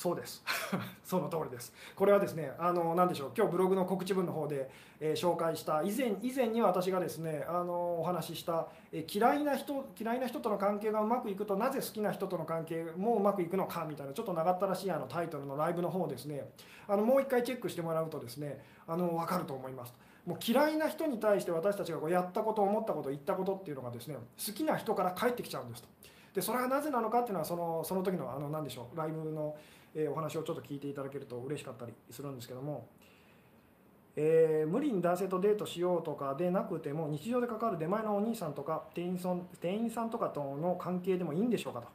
[0.00, 0.42] そうです。
[1.04, 1.74] その通りです。
[1.94, 16.48] これはですねあの何でしょう今日ブログの告知文の方で、えー、紹介した以前以前に私がですねあのお話しした、えー、嫌いな人嫌いな人との関係がうまくいくとなぜ好きな人との関係もうまくいくのかみたいなちょっと長ったらしいあのタイトルのライブの方ですね。
[16.88, 19.92] あのもう一回チェックしてもらうとですねあの分かると思います。
[20.24, 25.88] もう嫌いな人に対して私たちがこうやったこと思ったこと言ったことっていうのがですね好きな人から返ってきちゃうんですと。
[26.34, 29.56] でそれはなぜなのかっていうのはそのその時のあの何でしょうライブの
[29.94, 32.88] えー、お話をちょっと聞いていただけると嬉しかったりするんですけども、
[34.16, 41.88] えー、無理に男性とデートしようとかでなくても日常で関わる出前のお兄さんとか店員さん店員さんとかとの関係でもいいんでしょうかと。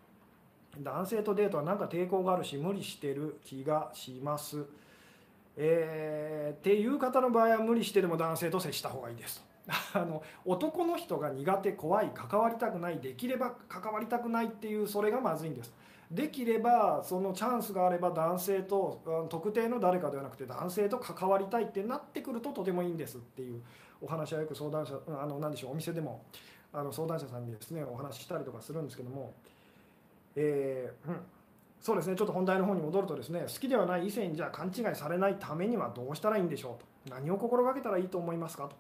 [0.82, 4.66] 男性とデートは何か抵抗があるし無理してる気がします、
[5.56, 9.56] えー、っていう方の場合は無理してでも男性と接した方がいいですと。
[10.00, 15.74] あの男の人が苦手怖い関わりたくないできれば関わりたくないっていうそれがまずいんです。
[16.12, 23.62] できればそのチャンスがあれば男性と特定の誰かではなくて男性と関わりたいってなってくるととてもいいんですっていう
[24.02, 26.24] お話はよく相談者あの何でしょうお店でも
[26.72, 29.34] あの相談者さんにですねお話ししたりとかするんですけども、
[30.36, 31.18] えー、うん
[31.82, 36.96] そうですねちょっと本題の方に戻るとですね好きではない異性にじゃあ勘違いされないためにはどうしたらいいんでしょうと。
[37.10, 38.76] 何を心がけたらいいと思いますかと、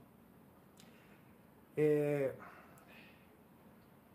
[1.77, 2.43] えー、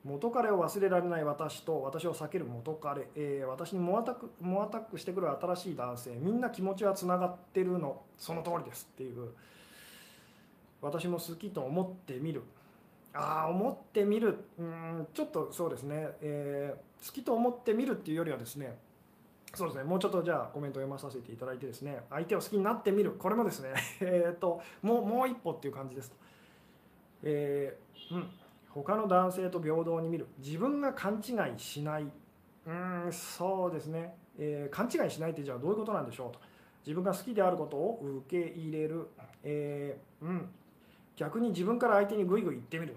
[0.04, 9.28] 元彼を忘れられない私と私を避ける元彼、えー、私に猛アタック猛アタックしてくる新しい男性みんな気持ちはつながってるのその通りですっていう
[10.80, 12.42] 私も好きと思ってみる。
[13.12, 14.38] ああ思ってみる。
[14.58, 18.78] うんちょっとそうですね、えー、好きと思ってみるっていうよりはですね
[19.54, 23.12] そうですねもうちょっとじゃあコメント読まさせていただいてですね相手を好きになってみる。
[23.12, 26.12] これもですね えっともうもう一歩っていう感じです、
[27.22, 28.30] えー、うん。
[28.72, 30.26] 他の男性と平等に見る。
[30.38, 32.06] 自分が勘違いしない。
[32.66, 36.38] うんそうですね、えー、勘違いしないってじゃあどういうことなんでしょうと。
[36.86, 39.08] 自分が好きであることを受け入れる、
[39.42, 40.48] えー、うん。
[41.16, 42.96] 逆に自分から相手にグイグイ言ってみる。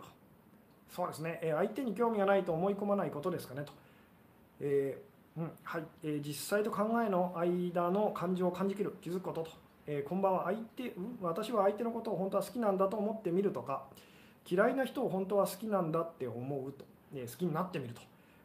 [0.89, 3.73] そうですね、え相手に興味がないと思い込まないことですかねと、
[4.59, 5.01] え、
[5.35, 5.51] うん。
[5.63, 5.83] はい。
[6.03, 8.93] えー、実際と考えの間の感情を感じきる。
[9.01, 9.49] 気づくことと、
[9.87, 10.43] え、こんばんは。
[10.45, 13.85] 相手、うん、私は相手のことを本当は好きなんだと思ってみるとか。
[14.49, 18.01] 嫌いな人を本当は好きなんだって思うと、え好きになってみると。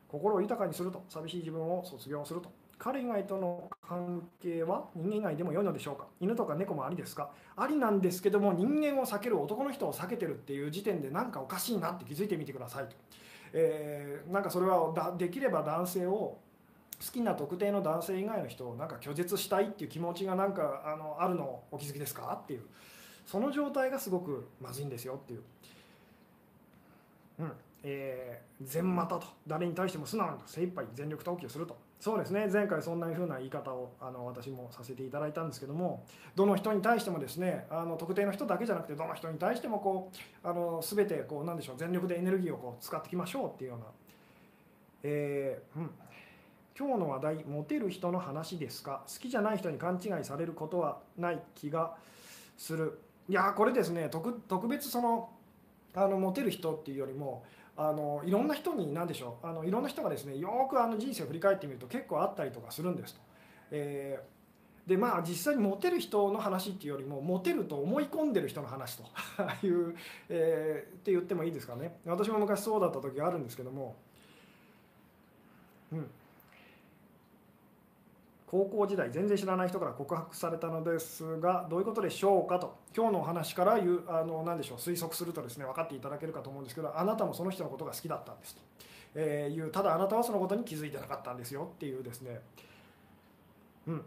[0.09, 1.05] 心を豊かにすると。
[1.09, 2.51] 寂しい自分を卒業すると。
[2.79, 6.07] 彼以外との関係は人間以外でも良いのでしょうか。
[6.21, 7.31] 犬とか猫もありですか。
[7.57, 12.95] ありなんですけども人間を避ける男の人を避けてるっていう時点で何かおかしいなって気づいてみてくださいと、
[13.53, 16.39] えー、なんかそれはだできれば男性を
[17.05, 22.63] 好きな特定の男性以外の人をなんか拒絶したいっていう気持ちがなんかあのあるのお気づきですかっていう。
[23.27, 25.43] その状態がすごくまずいんですよっていう。
[27.39, 27.53] うん。
[27.85, 29.27] えー、全股と。
[29.47, 31.77] 誰に対しても素直に精一杯全力投球すると。
[32.01, 32.49] そうですね。
[32.53, 36.05] 前回そんな風な言い方をあの私もさせていただいたんですけども
[36.37, 40.13] どの人に対してもですねあの特定の人だけじゃなくてどの人に対してもこ
[40.45, 43.85] うあの全てこうなんでしょう全力でエネルギーをこう使っていきましょうっていうような、
[45.03, 45.91] えー、うん、
[46.79, 49.03] 今日の話題モテる人の話ですか？
[49.07, 51.97] 好きじゃない人に勘違いされることはない気が
[52.57, 53.01] する。
[53.29, 54.09] いやこれですね。
[54.09, 55.31] 特別その
[56.05, 57.45] あのモテる人っていうよりも
[57.77, 63.21] あのいろんな人に何でしょうあのいろんな人がですねよくあの人生を振り返ってみると結構あったりとかするんですと。
[63.71, 69.05] えー、でまあ実際にモテる人の話っていうよりもモテると思い込んでる人の話と。
[69.65, 69.95] いう、
[70.29, 71.99] えー、って言ってもいいですかね。
[72.05, 73.95] 私も昔そうだった時があるんですけども、
[75.93, 76.11] うん、
[78.51, 88.63] 高校時代全然知らない人から告白されたのですがどういうことでしょうかと今日のお話から言うあの何でしょう推測するとですね分かっていただけるかと思うんですけどあなたもその人のことが好きだったんですと、
[89.17, 89.71] えー、いう。
[89.71, 92.41] ただあなたはそのことに気づいてなかったんですよっていうですね。
[93.87, 94.05] うん。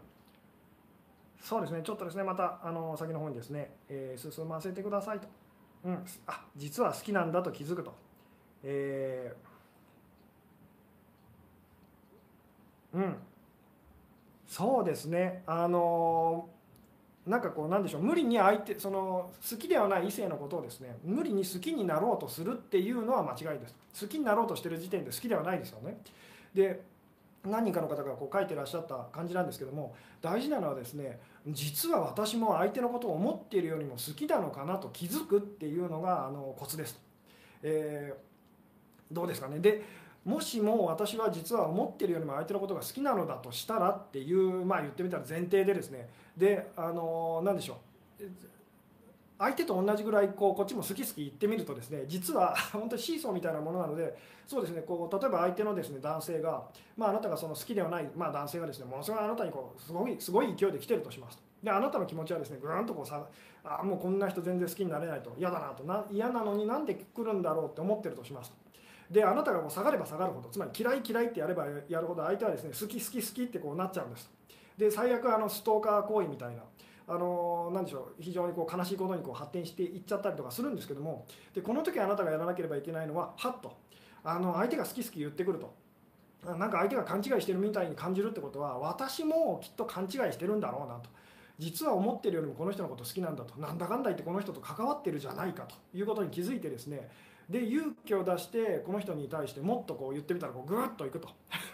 [1.40, 1.82] そうですね。
[1.84, 5.28] ちょっとですねまたあの先の方にですね、えー、進ませてくださいと、
[5.84, 7.94] うん、あ実は好きなんだと気づくと、
[8.64, 13.16] えー、うん。
[14.52, 15.42] そうですね。
[15.46, 16.50] あの
[17.26, 18.02] なんかこうなんでしょう。
[18.02, 23.74] 無理に相手その好きではない異性のことをですね無理に好きになろうとするっていうのは間違いです。
[23.98, 25.96] 好きになろうとしてる時点で好きではないですよね。
[26.54, 26.82] で
[27.46, 37.00] 何人かの方がこう書いてらっしゃった感じなんですけども大事なのはですね実は私も相手のことを思っているよりも好きなのかなと気づくっていうのがあのコツです、
[37.62, 39.60] えー、どうですかね。
[39.60, 46.08] でもしも私は実は思ってるよりも相手のことが好きなのだとしたらっていうまあ言ってみたら前提でですね。
[46.36, 47.78] であの何でしょ
[48.20, 48.24] う。
[49.42, 56.62] 相手と同じぐらいこうこっちも好き好き言ってみるとですね実は 本当にシーソーみたいなものなのでそうですねこう例えば相手のですね男性が、
[56.96, 61.42] まあ、あなたがその好きではない、まあ、男性がですねものすごいあなたにこうすごいすごい勢いで来てるとしますと。
[61.60, 63.26] であなたの気持ちはですねぐーんとこうさ
[63.64, 65.32] あもうこんな人全然好きになれないと。
[65.36, 65.82] 嫌だなと。
[65.82, 68.61] な嫌なのになんで来るんだろうって思ってるとしますと。
[69.12, 74.30] であなたがこう下がれば下がるほどつまり嫌い嫌いってやればやるほど相手はですね好き好き好きってこうなっちゃうんです。
[74.78, 76.62] で最悪あのストーカー行為みたいな
[77.06, 83.76] あの何でしょう非常にこう悲しいことにこう発展していっちゃったりとかするんですけどもでこの時あなたがやらなければいけないのはハッと。
[84.24, 85.74] あの相手が好き好き言ってくると。
[86.44, 91.10] なんか相手が勘違いしてるみたいに感じるってことは私もきっと勘違いしてるんだろうなと。
[91.58, 93.60] 実は思ってるよりもこの人のこと好きなんだと。
[93.60, 97.10] なんだかんだ言ってこの人と関わってるじゃないかということに気づいてですね
[97.48, 101.28] で勇気を出してこの人に対してもっとこう言ってみたらこうグーッといくと。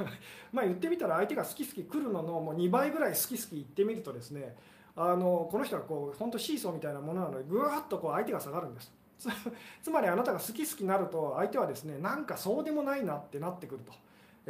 [0.53, 4.57] まあ言ってみたら相手が好き好き来るののもう2倍ぐらい好き好き言ってみるとですね
[4.97, 8.93] あのこの人はこう本当シーソーみたいなものなのでぐわっとこう相手が下がるんです。
[9.83, 13.93] つまりあなたが好き好きになると相手はですねなんかそうでもないなってなってくると。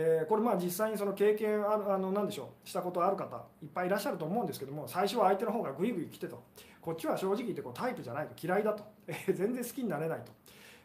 [0.01, 6.41] えー、これまあ実際にその経験ああの何でしょうしたことある方いっぱいいらっしゃると思うんですけども最初は相手の方がグイグイ来てと。
[6.81, 8.35] こっちは正直言ってこうタイプじゃないと。
[8.41, 10.33] 嫌いだと、えー、全然好きになれないと。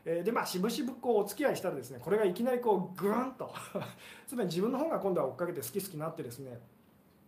[0.05, 3.53] えー、でまあしぶしぶこうお付き合いしたらですねこれがいきなりこうグワンと。
[4.27, 6.59] つまり自分の方が今度は追っかけて好き好きになってですね。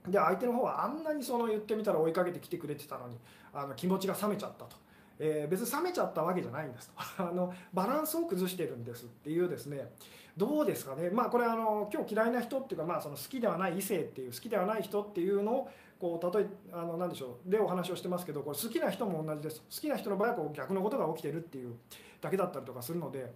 [0.07, 3.17] で相手の方はあんなにその言ってみたら追いかけてきてくれてたのに
[3.53, 4.75] あの気持ちが冷めちゃったと、
[5.17, 6.93] えー、別に冷めちゃったわけじゃないんですと。
[7.23, 9.91] あのバランスを崩してるんですっていうですね。
[10.37, 11.09] どうですかね。
[11.09, 17.49] まあこれあの今日嫌いな人っていうかまあその好きではない異性っていう好きではない人っていうのをこう例えあの何でしょう。
[17.49, 19.61] でお話をしてますけどこれ好きな人も同じです。
[19.61, 21.75] 好きな人の場合はこう逆のことが起きてるっていう。
[22.21, 23.33] だけだったりとかするので、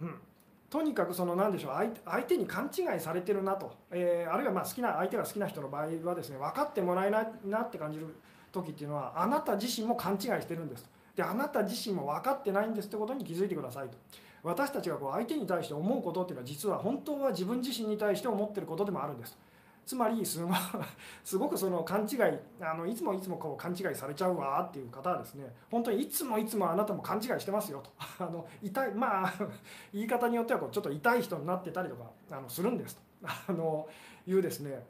[0.00, 0.14] うん、
[0.68, 1.72] とにかくその何でしょう
[2.04, 8.14] 相手に勘違いされてるなと、えー、あるいはまあ好きな相手が好きな人の場合はですね分かってもらえないなって感じる
[8.52, 13.96] 時っていうのはあなた自身も勘違いしてるんですであなた自身も分かってないんですってことに気づいてくださいと。
[14.42, 19.36] 私たちがこう相手に対して思うことっていうのは実は本当は自分自身に対して思ってることでもあるんです
[19.90, 20.54] つまりすご
[21.24, 22.18] すごくその勘違い
[22.60, 27.90] あのいつもいつもこう勘違いされちゃうわっていう方はですね本当にいつもいつもあなたも勘違いしてますよと。
[28.24, 29.32] あの痛いまあ
[29.92, 33.02] 言い方によってはこうちょっと痛い人になってたりとかあのするんですと。
[33.48, 33.88] あの
[34.28, 34.86] いうですね。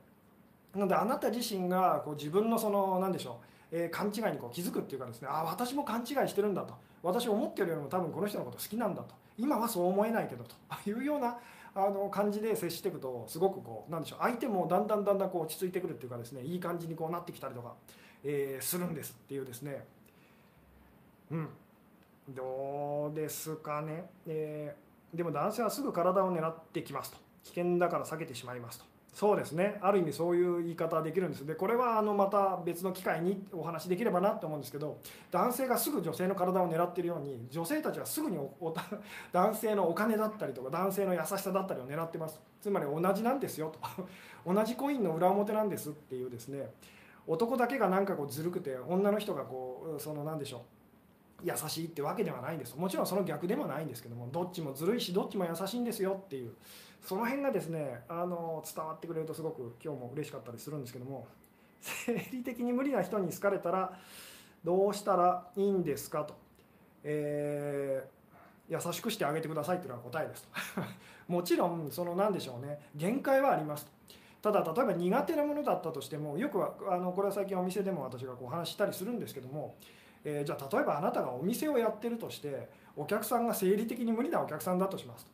[0.74, 6.74] なのであなた自身がこう自分のその何でしょうえー、勘違いにこう気づくっていうかですねあ私も勘違いしてるんだと。
[7.02, 9.14] 私思ってるよりも多分この人のこと好きなんだと。
[9.38, 10.54] 今はそう思えないけどと。
[10.90, 11.38] いうような
[11.74, 17.74] あの感じで接していくとすごくこうなんでしょう相手もだんだんだんだんこう落ち着いてくるっていうかですねいい感じにこうなってきたりとか、
[18.24, 19.84] えー、するんですっていうですね。
[21.30, 21.48] うん。
[22.28, 27.18] どうですかね、えー、でも男性はすぐ体を狙ってきますと。
[27.44, 28.89] 危険だから避けてしまいますと。
[29.12, 29.78] そうですね。
[29.82, 31.44] ある意味そういう言い方できるんです。
[31.44, 34.98] でこれはあのまた別の機会にお話できればなと思うんですけど
[35.30, 38.38] 男性がすぐ女性の体を狙ってるように女性たちはすぐに
[39.32, 42.40] 男性のお金だったりとか男性の優しさだったりを狙ってます。
[42.60, 43.72] つまり同じなんですよ
[44.44, 44.54] と。
[44.54, 46.72] 同じコインの裏表なんですっていうですね。
[47.26, 50.60] 男だけがなんかこうずるくて女の人がこうその何でしょう。
[51.42, 52.76] 優しいってわけではないんです。
[52.76, 56.52] もちろんその逆でもないんですけどもどっちもずるいしどっちも優しいんですよっていう
[57.02, 61.26] その辺がですねあの伝わってくれるとすごく今日も嬉しかったりするんですけども
[61.80, 63.98] 生理的に無理な人に好かれたら
[64.64, 66.34] どうしたらいいんですかと、
[67.02, 70.82] えー、優しくしてあげてくださいっていうのが答えですと。
[71.32, 72.80] もちろんその何でしょうね。
[72.94, 73.92] 限界はありますと。
[74.42, 79.76] ただ例えば苦手なものだったとしてもよくはあのこれは最近お店でも私がこう話したりするんですけども、
[80.24, 85.26] えー、じゃあ例えばあなたがお店をやってるとしてお客さんが生理的に無理なお客さんだとします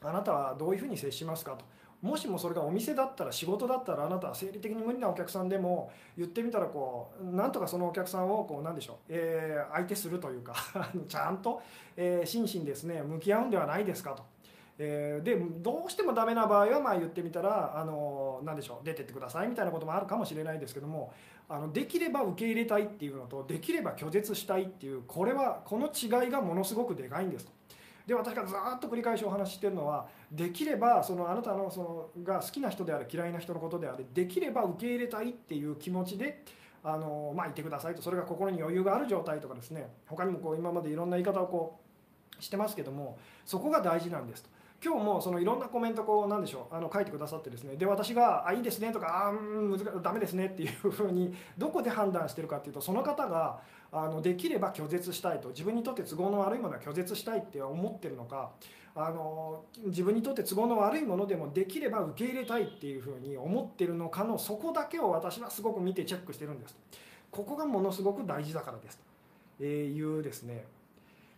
[0.00, 1.64] とあなたはどういうふうに接しますかと
[2.02, 10.54] もしもそれがお店だったら仕事だったらあなたは生理的に無理なお客さんでも言ってみたらこうなんとかそのお客さんをこうなんでしょう、えー、相手するというか
[11.06, 11.60] ちゃんと、
[11.96, 14.22] えー、真摯にですね向き合うんではないですかと。
[14.82, 21.12] えー、でどうしてもダメな場合はまあ言ってみたらあの何でしょう出てってくださいみたいなこともあるかもしれないですけども
[21.50, 27.52] あのできれば受け入れたいっていうのとできれば拒絶したいっていうこれはこの違いがものすごくでかいんですと。
[28.06, 36.42] で私がずっと繰り返しお話ししてるのはできればそのあなたのそのが好きな人であれ嫌いな人のことであれできれば受け入れたいっていう気持ちで
[36.82, 41.78] あの、まあ、いてくださいとそれが心に余裕がある状態とかですね他にもこう今までいろんな言い方をこ
[42.38, 44.59] うしてますけどもそこが大事なんですと。
[44.82, 53.60] 今日もそのいろんなコメントこうなんでしょうあの書いてくださってですねで私が「あいいですね」とか「あうん難ダメですね」っていうふうにどこで判断してるかっていうとその方が
[53.92, 58.52] あのできれば拒絶したいと自分にとって都合の悪いものは拒絶したいって思ってるのか
[58.94, 66.76] あの自分にとって都合の悪いものでもできれば受け入れたいっていうふうに思ってるのかのそこだけを私はすごく見てチェックしてるんです。
[67.30, 68.98] ここがものすごく大事だからです。
[69.58, 70.64] というですね。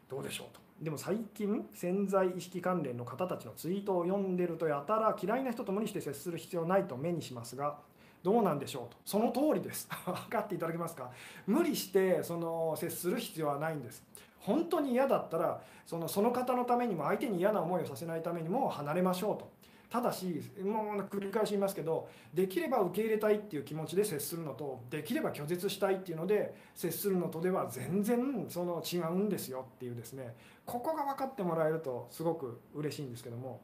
[0.09, 0.62] どうでしょうと。
[0.82, 7.78] でも最近潜在意識関連の方たちのツイートを読んでるとやたら嫌いな人と無理して接する必要ないと目にしますが
[8.24, 8.96] どうなんでしょうと。
[9.04, 9.88] その通りです。
[10.04, 11.10] 分かっていただけますか？
[11.46, 14.02] 無理してその接する必要はないんです。
[14.40, 19.51] 本当に嫌だったらそのその方のためにも相手に嫌な思いをさせないためにも離れましょうと。
[19.92, 30.35] ただしもう繰り返し言いますけどできれば受け入れたいっていう気持ちで接するのとできれば拒絶したいっていうので接するのとでは全然その違うんですよっていうですね。
[30.64, 33.60] ここが分かってもらえるとすごく嬉しいんですけども。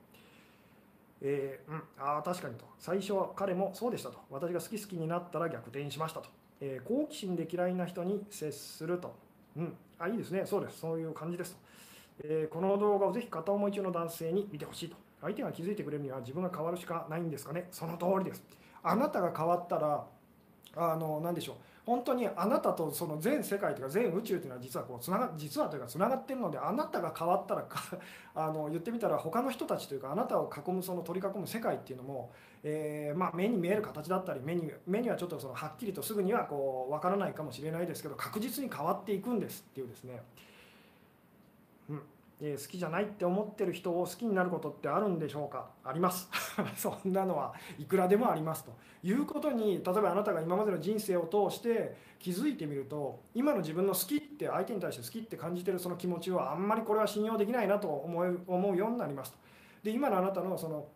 [1.22, 2.66] えー、うん、ああ確かにと。
[2.78, 4.18] 最初は彼もそうでしたと。
[4.28, 6.28] 私が好き好きになったら逆転しましたと、
[6.60, 9.16] えー、好奇心で嫌いな人に接すると、
[9.56, 10.42] うん、あいいですね。
[10.44, 10.78] そうです。
[10.78, 11.58] そういう感じですと、
[12.24, 15.07] えー、この動画をぜひ片思い中の男性に見てほしいと。
[15.20, 17.68] 相手が気づいてくれるには自分が変わるしかないんですかね。
[17.70, 18.42] その通りです。
[18.82, 20.06] あなたが変わったら
[20.76, 21.56] あの何でしょう。
[21.88, 27.80] 本当にあなたとその全世界というか全宇宙というのは実はこうつなが実はというかつながってるのであなたが変わったらか
[28.36, 32.30] あの言ってみたら他の人たちというかあなたを囲むその取り囲む世界っていうのも、
[32.62, 40.22] えー、まあ、目に見える形だったり目に目にはちょっとそのはっきりとすぐにはこう分からないかもしれないですけど確実に変わっていくんですっていうですね。
[42.40, 45.70] うんえ好きじゃないって思ってる人を好きになることってあるんでしょうか？
[45.84, 46.28] あります。
[46.76, 48.72] そんなのはいくらでもありますと
[49.02, 59.38] いうことに例えばあなたが今までの人生を通して気づいてみると今の自分の好きって相手に対して好きって感じてるその気持ちはあんまりこれは信用できないなと思う思うようになりますと。
[59.82, 60.86] で今のあなたのその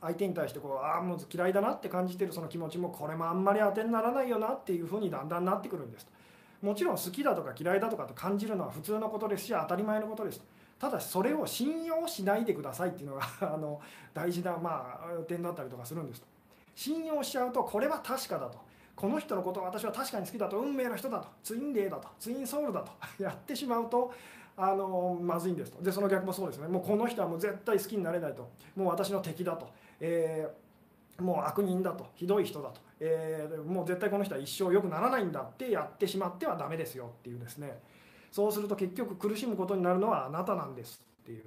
[0.00, 6.12] 相手に対してこうああもう嫌いだなって感じてるその気持ちもこれもあんまり当てにならないよなっていうふうにだんだんなってくるんですと。
[6.62, 10.42] もちろん好きだとか嫌いだとかって感じるのは普通のことですし当たり前のことです
[10.78, 13.22] ただそれを信用しないでくださいっていうのが
[13.54, 13.80] あの
[14.12, 16.26] 大事な、まあ、点だったりとかするんですと。
[16.74, 18.58] 信用しちゃうとこれは確かだと。
[18.94, 20.58] この人のことを私は確かに好きだと。
[20.58, 21.28] 運命の人だと。
[21.42, 22.08] ツインレイだと。
[22.18, 22.92] ツインソウルだと。
[23.22, 24.12] やってしまうと
[24.56, 25.82] あのまずいんですと。
[25.82, 26.68] でその逆もそうですね。
[26.68, 28.48] もうこの人はもう絶対好きになれないと。
[28.74, 29.68] もう私の敵だと、
[30.00, 32.06] えー、もう悪人だと。
[32.14, 37.78] ひどい人だと、えー、もう絶対この人は一生良くならないんだってやってしまってはダメですよっていうですね。
[38.36, 41.44] そうすると結局苦しむことになるのはあなたなんですっていう、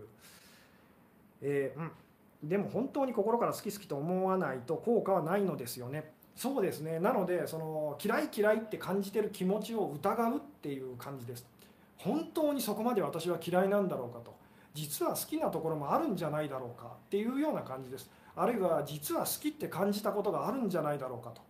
[1.40, 6.12] えー、うん、でも本当に心から好き好きと思わないと効果はないのですよね。
[6.36, 7.00] そうですね。
[7.00, 11.46] なのでその嫌い嫌いって感じてる気持ちを疑うっていう感じです。
[11.96, 14.36] 本当にそこまで私は嫌いなんだろうかと。
[14.74, 18.10] 実は好きなところもあるんじゃないだろうかっていうような感じです。
[18.36, 21.49] あるいは実は好きって感じたことがあるんじゃないだろうかと。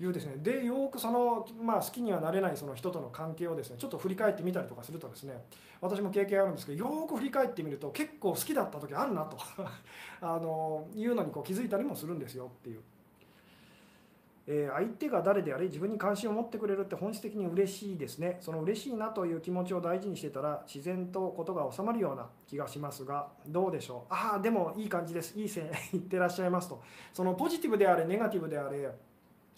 [0.00, 0.36] いうですね。
[0.38, 5.42] でよくその、まあ、好きにはなれないその人との関係をですねちょっと振り返ってみたりとかするとですね
[5.80, 9.36] 私も経験あるんですけどよく振り返ってみると結構好きだった時あるなと
[10.20, 12.80] あのいうのにこう気づいたりもするんですよっていう。
[14.50, 18.38] えー、相手が誰であれ自分に関心を持ってくれるって本質的に嬉しいですね。
[18.40, 24.14] その嬉しいなという気持ちを大事にしてたら自然とことが収まるような気がしますがどうでしょう。
[24.14, 25.38] ああでもいい感じです。
[25.38, 26.80] いい線 いってらっしゃいますと。
[27.12, 28.90] そのポジティブであれネガティブであれ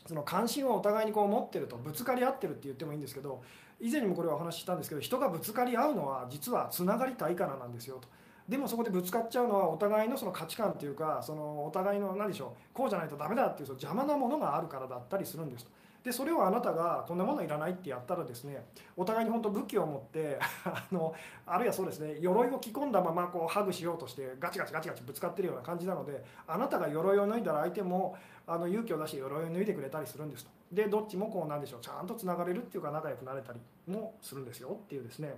[0.07, 3.43] その関心をお互いにこう持ってるとぶつかり合ってるって言ってもいいんですけど
[3.81, 8.09] 以前にもこれはお話ししたんですけど人がぶつかり合うのは実はつながりたいからなんですよと。
[8.49, 15.71] でもそこでぶつかっちゃうのはお互いのその価値観っていうかそのお互いの何でしょうこうじゃないとダメだっていうその邪魔なものがあるからだったりするんですと。
[16.03, 18.65] でそれをあなたがこんなものいらないってやったらですね
[18.97, 21.15] お互いに本当武器を持って あの
[21.47, 30.51] あるいはそうですね鎧を着込んだままこうハグしようとしてガチガチガチガチぶつかってるような感じなのであなたが鎧を脱いだら相手もあの勇気を出して鎧を脱いでくれたりするんですと。
[30.73, 31.81] でどっちもこうなんでしょう。
[31.81, 34.71] ちゃんとつながれるっていうか仲良くなれたりもするんですよ。
[34.71, 35.35] っていうですね。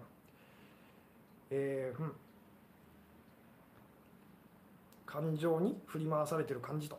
[1.50, 2.12] えー、うん。
[5.06, 6.98] 感情に振り回されてる感じと。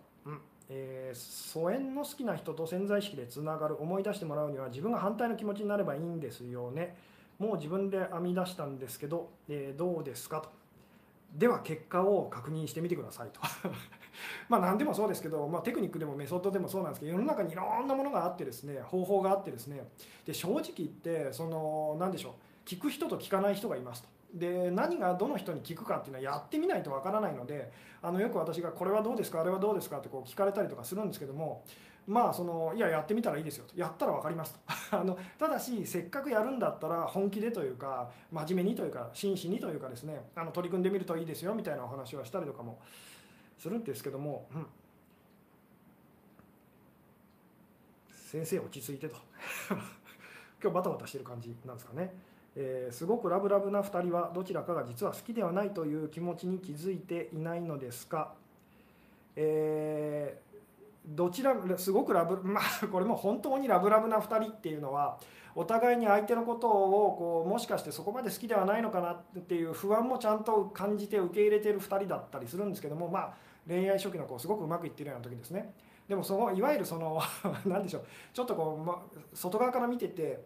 [0.76, 6.96] えー、疎遠の好きな人と潜在意識でつながる思い出してもらうには自分が反対の気持ちになればいいんですよね。
[7.38, 10.50] もう自分で編み出したんですけど、えー、どうですかと。
[11.36, 13.40] では結果を確認してみてくださいと。
[14.50, 19.88] まあ何でもそうですけど、まあ、テクニックでもメソッドでもそうなんですけど世の中にいろんなものがあってですね方法があってですね。
[20.26, 22.34] で正直言ってその何でしょう。
[22.66, 24.10] 聞く人と聞かない人がいますと。
[24.34, 27.72] で何がどの人に聞くかっていうのはやってみないとわからないので
[28.02, 31.64] あのよく私が「これはどうですかあれはどうですか?」ってこう聞かれたりとかするんですけども
[32.08, 34.60] まあそのいややってみたらいいですよとやったら分かりますと
[34.98, 42.80] あのただしせっかくやるんだったら本気でというか真面目にというか真摯にというかですねあの取り組んでみるといいですよみたいなお話はしたりとかも
[43.58, 44.68] するんですけども、うん、
[48.10, 49.16] 先生落ち着いてと
[50.62, 52.33] 今日バタバタしてる感じなんですかね。
[52.56, 58.34] えー、すごくラブラブな2人はどちらかが実は好きではないという気持ちに気づいていないのですか、
[59.36, 65.18] えー、どちらすごくラブまあこれも本当にラブラブな2人っていうのは
[65.56, 73.34] お互いに相手のことをこうもしかしてそこまで好きではないのかなっていう不安もちゃんと感じて受け入れてる2人だったりするんですけどもまあ
[73.68, 75.74] 恋愛初期のこうすごくうまくいってるような時ですね。
[76.08, 77.22] でもそのいわゆるその
[77.66, 79.02] 何でしょうちょっとこう、ま、
[79.34, 80.44] 外側から見てて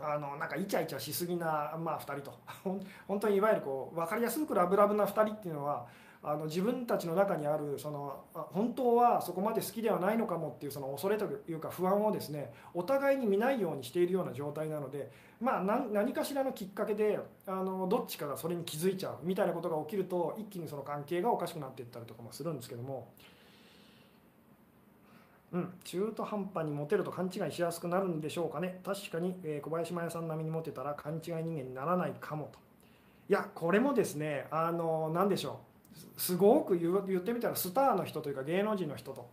[0.00, 2.32] あのなんかイチャイチャしすぎな、まあ、2人と
[3.06, 5.86] 本当にいわゆるこう分かりやすくラブラブな2人っていうのは
[6.22, 23.12] あの自分たちの中にあるその本当はそこまで好きではないのかもっていうその恐れというか不安をですねお互いに見ないようにしているような状態なので、まあ、何かしらのきっかけであのどっちかがそれに気づいちゃうみたいなことが起きると一気にその関係がおかしくなっていったりとかもするんですけども。
[25.52, 28.80] うん、中途半端にモテると勘違いしやすくなるんでしょうかね。
[28.84, 32.58] 確かに、えー、小林麻也さん並みにモテたら勘違い人間にならないかもと。
[33.28, 36.20] いやこれもですねあの何でしょう。
[36.20, 39.28] すごく言ってみたらスターの人というか芸能人の人と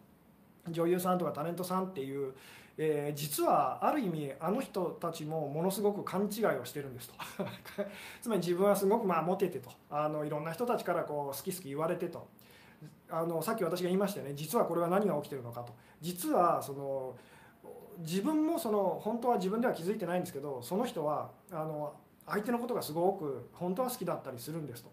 [0.69, 2.33] 女優さんとかタレントさんっていう、
[2.77, 7.15] えー、実はある意味あの人たちもものすごく勘違いをしてるんですと。
[8.21, 9.69] つまり自分はすごくまあモテてと。
[9.89, 12.27] あのいろんな人たちからこう好き好き言われてと。
[13.15, 14.33] あのさっき私が言いましたよね。
[14.35, 15.71] 実はこれは何が起きてるのかと。
[16.01, 17.15] 実はその
[17.99, 21.93] 自分もその本当は自分では気づいてないんですけどその人はあの
[22.25, 24.89] 相手のことがすごく本当は好きだったりするんですと。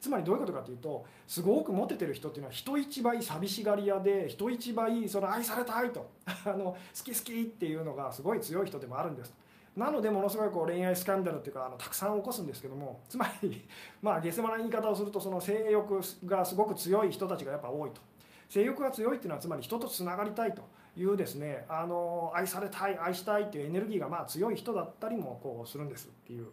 [0.00, 6.10] つまりどういうことかというとすごくモテてる人っていうのは人一倍寂しがり屋で人一倍その愛されたいと。
[6.26, 9.32] あの好き好きっていうのがすごい強い人でもあるんです
[9.76, 13.66] なのでものすごいこう恋愛スキャンダルっていうかあのたくさん起こすんですけども つまり
[14.02, 18.00] まあ下世話な言い方をするとその性欲がすごく強い人たちがやっぱ多いと
[18.48, 20.62] 性欲が強いっていうのはつまり人とつながりたいと
[20.94, 26.48] いうですねあの愛されたい愛したいっていうエネルギーがまあ強い人だったりもこうするんですっていう。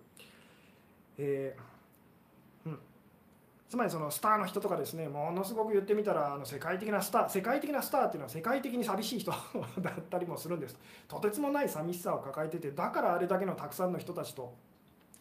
[1.18, 1.79] えー
[3.70, 9.32] つまりそのスターの人とかですねものすごく言ってみたらあの世界的なスター世界的なスターっていうのは世界的に寂しい人
[9.80, 10.76] だったりもするんです。
[11.08, 14.52] とてつもない寂しさを抱えててだからあれだけのたくさんの人たちと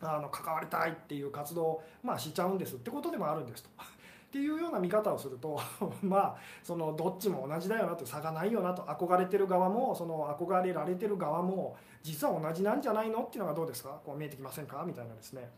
[0.01, 2.77] あの関わりたいっていう活動を、まあ、しちゃうんです。
[2.77, 3.65] ってことでもあるんです。
[3.65, 3.69] と。
[3.79, 5.61] っていうような見方をすると
[6.03, 8.07] まあそのどっちも同じだよなと。
[8.07, 8.83] 差がないよなと。
[8.85, 13.25] 憧れてる側もその憧れられてる側も実は同じなんじゃないの？
[13.25, 14.01] っていうのがどうですか？
[14.07, 14.83] こう見えてきませんか？
[14.87, 15.51] みたいなですね。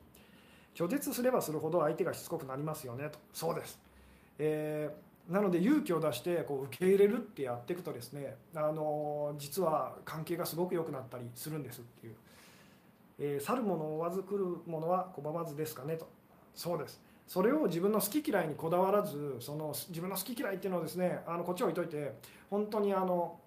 [0.80, 3.18] 拒絶すればするほど相手がしつこくなりますよねと。
[3.34, 3.78] そうです、
[4.38, 12.14] えー、なので勇気を出してこう受け入れるってやっていくとですねあの実は関係がすごく良くなったりするんですっていう、
[13.18, 16.08] えー、去る者を追わず来る者は拒まずですかねと。
[16.54, 16.98] そうです。
[17.26, 22.14] それを自分の好き嫌いにこだわらずその自分の好き嫌いっていうのをですねあのこっち置いといて
[22.48, 23.38] 本当にあの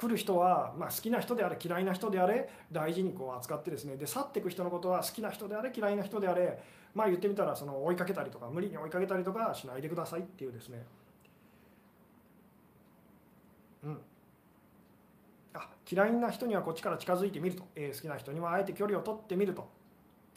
[0.00, 6.58] 来る人は、まあ、好きな人であれ嫌いな人であれ大事にこう扱ってですねで去っていく人のことは好きな人であれ嫌いな人であれ
[6.94, 10.82] まあ言ってみたらその追いかけたりとか無理に追いかけたりとかしないでくださいっていうですね。
[13.84, 13.98] うん。
[15.52, 19.68] あ嫌いな人にはこっちから近づいてみると、えー、好きな人にはあえて距離を取ってみると。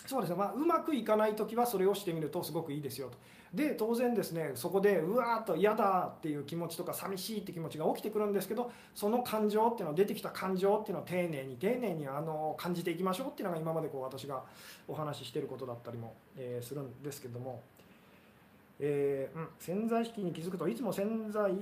[0.06, 3.18] そうですね、まあ、うまくいかない時はそれをしてみるとすごくいいですよと。
[3.54, 14.44] で当然ですねそこでうわーっと嫌だっていう気持ちとか寂しいって気持ちが起きてくるんですけどその感情っていうの出てきた感情っていうのを丁寧に丁寧にあの感じていきましょうっていうのが今までこう私が
[14.88, 17.62] お話ししてることだったりも、え、するんですけども。
[18.80, 21.54] えーうん、潜在意識に気づくといつも潜在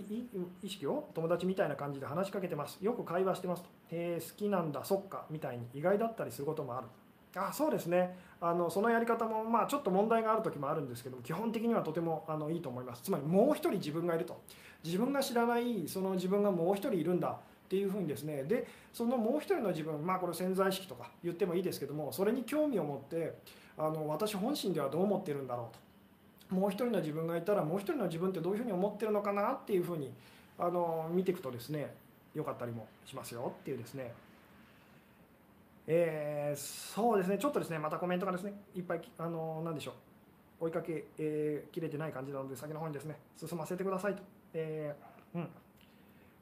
[0.64, 6.88] 意識を友達みたいな感じで話しかけてますよく会話してますと、えー、好きなんだそっかみたいに意外だったりすることもある
[7.36, 8.18] あそうですね。
[8.42, 13.04] あのそのやり方も、まあ、ちょっと問題がある時もあるんですけど基本的にはとてもあのいいと思います。
[13.04, 14.42] つまりもう一人自分がいると。
[14.84, 17.30] 自分が知らないその自分がもう一人いるんだ。
[17.30, 17.34] っ
[17.72, 18.44] ていうふうにですね。
[18.44, 23.36] でそのもう一人の自分まあこれ潜在意識とか言ってもいいですけどもそれに興味を持って
[23.78, 25.76] あの私本心ではどう思ってるんだろう
[26.50, 26.56] と。
[26.56, 30.12] もう一人の自分がいたらもう一人の自分ってどういうふうに思ってるのかなっていうふうに
[30.60, 31.96] あの見ていくとですね
[32.36, 34.14] 良かったりもしますよっていうですね。
[35.88, 39.94] えー、そうですね、ちょっとですね、またコメントがですね、いっぱい、あのなんでしょ
[40.62, 44.22] う、追いかけ、えー、きれてない感じなので、先の方にですね、進ませてくださいと。
[44.54, 45.50] えー、うん。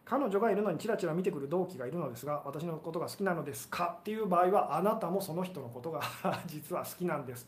[0.06, 3.98] 彼女がいるのにチラチラ見てくる同期がいるのですが、私のことが好きなのですか？
[4.00, 6.02] っていう場合は、あなたもその人のことが
[6.48, 7.48] 実は好きなんです。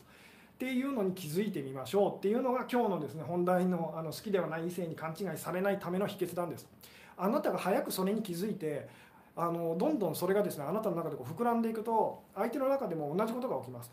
[0.54, 6.68] っていうのに気づいてみましょうっていうのが今日のですね本題のあの好きではない異性に勘違いされないための秘訣なんです
[7.16, 8.88] あなたが早くそれに気づいて
[9.36, 13.90] あのどんどんそれがですねあなたの中でこう膨らんでいくと相手の中でも同じことが起きます。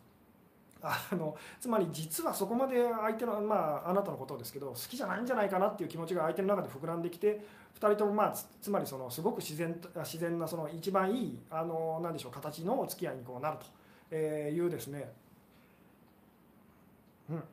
[0.82, 7.42] あのつまり実はそこまで相手の、まあ、あなたのことですけど好きじゃないんじゃないかなっていう気持ちが相手の中で膨らんできて
[7.74, 13.58] 2人とも、まあ、つまりそのすごく自然自然なその一番いいあの何でしょう形のお付き合いにこうなる
[14.10, 15.12] というですね。
[17.30, 17.44] うん。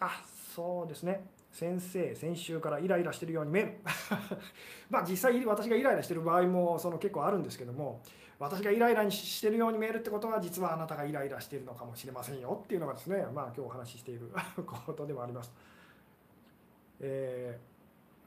[0.00, 0.22] あ
[0.54, 1.24] そうですね。
[1.56, 3.78] 先生先週からイライラしてるように見える
[4.90, 8.02] まあ実際私がイライラしてる場合もその結構あるんですけども
[8.38, 14.30] 私がイライラしてるように見えるってことは実はあなたがイライラしてるのかもしれませんよっていうのがですねまあ今日お話ししている
[14.66, 15.50] ことでもあります。
[17.00, 17.58] え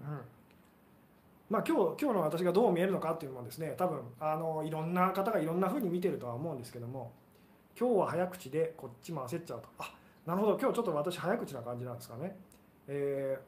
[0.02, 0.22] ー、うん
[1.52, 7.12] まあ、今日今日の私がどう見えるのかっていうのもですね多分あのいろんな方がいろんなふうに見てるとは思うんですけども
[7.80, 9.94] 今日は早口でこっちも焦っちゃうとあ
[10.26, 12.36] なるほど今日ちょっと私早口な感じなんですかね。
[12.92, 13.40] え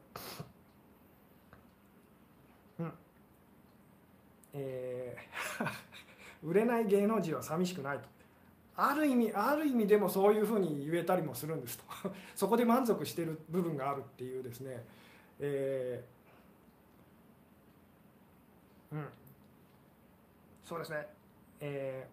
[2.78, 2.94] ー、うん。
[4.54, 5.68] えー、
[6.48, 8.08] 売れない芸能人は寂しくないと。
[8.76, 11.84] ある意味ある意味でもそういうふうに言えたりもするんですと。
[12.36, 14.86] そこで満足してる部分があるっていうですね。
[15.40, 19.08] えー、うん。
[20.64, 21.08] そうですね。
[21.60, 22.08] え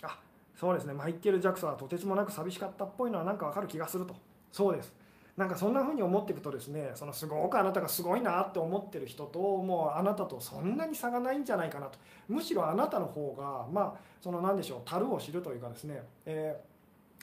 [0.00, 0.20] ー、あ
[0.56, 0.92] そうですね。
[0.92, 4.16] マイケル・ジャクソンはとてつもなく寂しかったっぽいのはなんかわかる気がすると。
[4.50, 4.92] そうです。
[5.36, 16.58] なんかそんな風に思っていくとですねそのすごくあなたがすごいなって思ってる人ともうあなたとそんなに差がないんじゃないかなとむしろあなたの方がまあその何でしょう樽を知るというかですね、え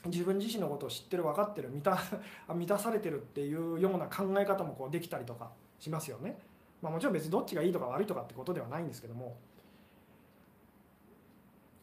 [0.03, 1.99] ー、自分自身のことを知ってる分かってる満た
[2.53, 5.49] 満たされてるっていうような考え方もこうできたりとか
[5.79, 6.37] しますよね。
[6.83, 9.35] まあ、もちろん別にどっちがいいとか悪いとかってことではないんですけども。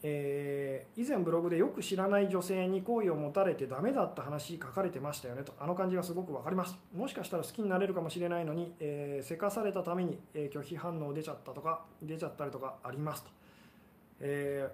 [0.03, 5.53] えー、以前ブログでよく知らない女性に好意を持たれてダメだった話書かれてましたよねと。
[5.61, 6.79] あの感じがすごく分かります。
[6.95, 13.31] もしかしたら好きになれるかもしれないのに、えー、せかされたために、えー、拒否反応出ちゃったとか出ちゃったりとかありますと、
[14.21, 14.71] え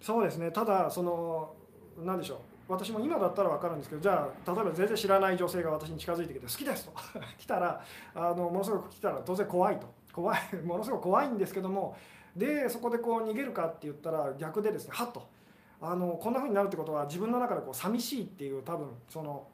[0.00, 0.52] ー、そうですね。
[0.52, 1.54] ただその
[1.98, 2.38] 何でしょう。
[2.68, 6.92] 私も今だったら分かるんですけどじゃあ例えば全然知らない女性が私に近づいてきて「好きです」と。
[7.36, 7.84] 来たら
[8.14, 9.86] あのものすごく来たら当然怖いと。
[10.12, 11.96] 怖いものすごく怖いんですけども
[12.36, 15.28] でそこでこう逃げるかって言ったら逆でですねはっと。
[15.84, 19.48] あのこんな風になるってことは自分の中でこう寂しいっていう多分その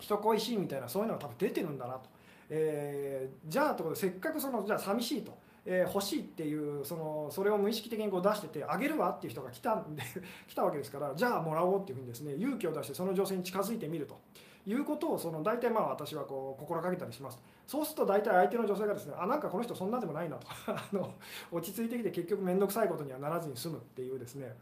[0.00, 2.10] 人恋しいみたいなそういうのが多分出てるんだなと、
[2.48, 10.02] えー、じゃあってことでせっかくそのじゃあ寂しいと、えー、欲しいっていうそのそれを無意識的にこう出しててあげるわっていう人が来たんで
[10.48, 14.18] 来たわけですからじゃあもらおうっていうふうにですね勇気を出してその女性に近づいてみると。
[14.66, 17.38] いうことをその大体まあ私はこう心がけたりします。
[17.70, 20.34] そうすると大体相手の女性がですねあなんかこの人そんなでもないな。
[20.38, 21.14] と あの
[21.52, 24.56] 落ち着いてきて結局面倒くさいことにはならずに済むっていうですね。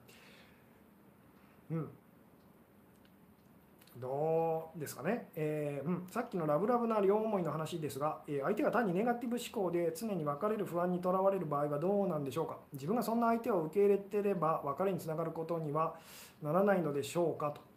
[1.71, 1.89] うん。
[3.97, 12.59] どうですかね、えーうん、さっきのラブラブな両思いの話ですが、えー、相手が単にネガティブ思考で常に別れる不安にとらわれる場合はどうなんでしょうか。
[12.75, 15.95] 自分がそんな相手を受け入れてれば別れにつながることには
[16.43, 17.68] ならないのでしょうかと。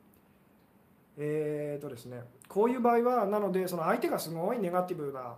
[1.23, 5.35] えーとですね、こういう場合はなのでその相手がすごいネガティブな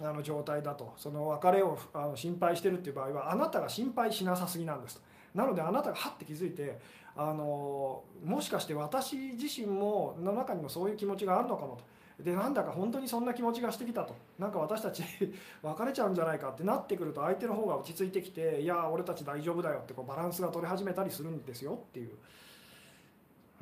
[0.00, 5.02] あの状態だとその別れをあの心配してるっていう場合はあなたが心配しなさすぎなんですと。
[5.34, 6.78] なのであなたがはって気づいて
[7.16, 11.84] あのもしかして私自身もの中にもそういう気持ちがあるのかもと。
[12.22, 14.14] でなんだか本当にそんな気持ちがしてきたと。
[14.38, 15.02] なんか私たち
[15.62, 22.16] 別れちゃうんじゃないかってなってくると相手の方が落ち着いてきていや俺たち大丈夫だよってこうバランスが取れ始めたりするんですよっていう。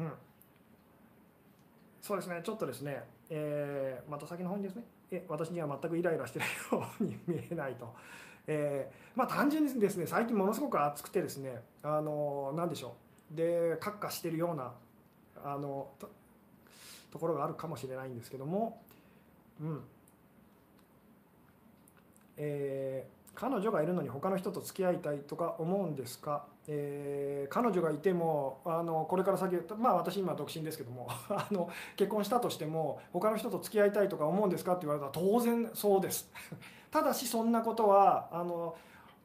[0.00, 0.12] うん。
[2.00, 2.40] そうですね。
[2.42, 7.94] ちょっとですね、えー、また先の方にですねえ私には全くイライラしてるように見えないと、
[8.46, 12.94] えー、まあ単純にですね最近ものすごく暑くてですねあの何でしょ
[13.32, 13.36] う。
[13.36, 14.72] でカッカしてるような
[15.44, 15.88] あの
[17.10, 18.82] ところがあるかもしれないんですけども。
[19.60, 19.80] うん。
[22.36, 36.30] えー彼女がいるのに他の人と付き合いたいとか思うんですか、えー、彼女がいてもあのこれから先まあ私今独身ですけども あの結婚したとしても他の人と付き合いたいとか思うんですかって言われたら当然そうです。
[36.92, 38.76] ただしそんなことはあの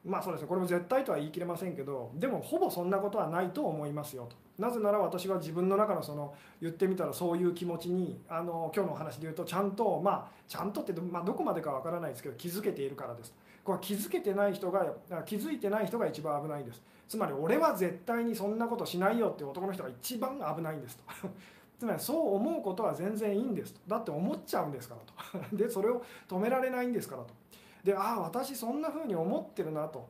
[0.04, 0.48] まあそうですね。
[0.48, 4.36] これも絶対とは言い切れませんけどでもほぼそんなことはないと思いますよと。
[4.58, 13.32] なぜなら私は自分の中のその言ってみたらそういう気持ちにあの今日のお話で言うとちゃんとまあちゃんとって、まあ、どこまでかわからないですけど気づけているからです。
[13.66, 14.86] これ気づけてない人が
[15.24, 16.80] 気づいてない人が一番危ないんです。
[17.08, 21.02] つまり俺は絶対にそんなことしないよっていう男の人が一番危ないんですと。
[21.76, 23.80] つまりそう思うことは全然いいんですと。
[23.88, 24.94] だって思っちゃうんですか
[25.32, 25.46] らと。
[25.56, 27.34] でそれを止められないんですからと。
[27.82, 30.06] でああ私そんな風に思ってるなと。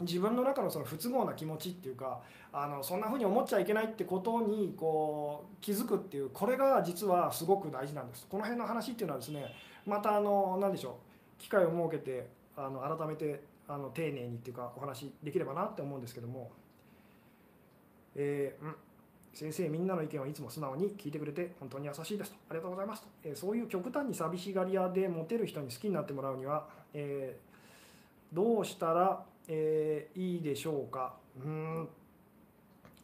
[0.00, 2.20] 自分の中のその不都合な気持ちっていうか
[2.52, 8.28] あのそんな風に思っちゃいけないってことにこう気づくっていうこれが実はすごく大事なんです。
[8.28, 9.46] この辺の話っていうのはですね
[9.84, 10.98] またあの何でしょ
[11.38, 16.50] う機会を設けてあの改めてあの丁寧にっていうかお話できればなって思うんですけども、
[18.14, 18.74] えー、うん、
[19.34, 22.36] 先生みんなの意見をいつも素直に聞いてくれて本当に優しいですと。
[22.48, 31.14] ありがとうございますと、えー、そういう極端に寂しがり屋でモテる人に好きになってもらうには、えー、どうしたら、えいいでしょうか。
[31.44, 31.88] うん。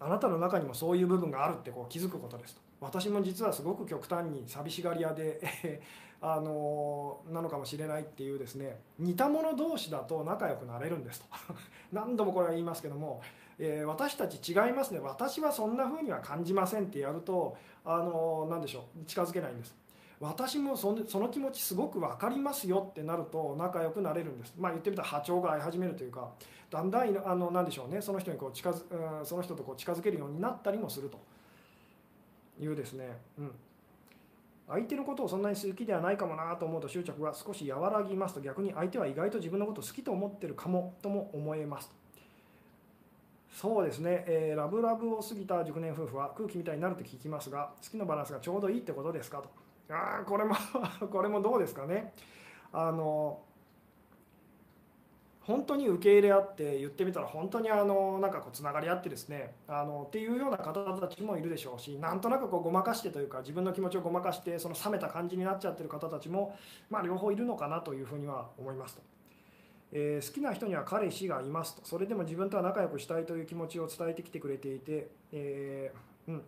[0.01, 2.63] あなたの中にもそういう部分があるってこう気づくことですと。
[2.81, 5.81] 私も実はすごく極端に寂しがり屋で
[6.25, 11.27] あのなのかもしれないっていうですね似た者同士だと仲良くなれるんですと。
[11.93, 13.21] 何度もこれは言いますけども、
[13.59, 15.01] えー、私たち違いますね。
[15.01, 19.75] 私はそんな風には感じませんってやるとあの何でしょう近づけないんです。
[20.21, 24.55] 私もそのその気持ちすごく分かりますよってなると仲良くなれるんです。
[24.57, 26.31] まあ言ってみたら波長が合い始めるというか
[26.71, 28.01] だんだんあの何でしょうね。
[28.01, 31.19] その人にこう近づ、うん、その人とこう近づけるようになったりもすると
[32.61, 33.19] いうですね。
[33.37, 33.53] うん。
[34.73, 41.91] 相手のことをそんなに好きではないかもなと思うと執着が少し和らぎますと逆に相手は意外と自分のことを好きと思ってるかもとも思えます。
[43.53, 49.51] そうですね、えー、ラブラブを過ぎた熟年夫婦は空気みたいになると聞きますが好きのバランスがちょうどいいってことですかと。
[49.95, 50.55] ああこれも
[51.13, 52.15] これもどうですかね。
[52.73, 53.41] あの
[55.45, 66.57] 本当に受け入れ合って言ってみたら本当にあのなんかこうつながり合ってですねあのっていうような方たちもいるでしょうしなんとなくこうごまかしてというか自分の気持ちをごまかしてその冷めた感じになっちゃってる方たちも、
[66.91, 69.03] まあ、両方いるのかなというふうには思いますと。
[69.95, 76.43] えー、好きな人には彼氏がいますとそれでも自分とは仲良くしたいという気持ちを伝えてきてくれていて、えー、うん、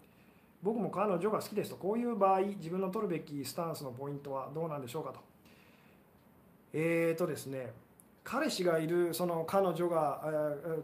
[0.62, 5.20] 僕も彼女が好きですとこういう場合自分の取るべきスタンスのポイントはどうなんでしょうかと。
[6.72, 7.72] えーとですね
[8.24, 10.22] 彼氏がいるその彼女が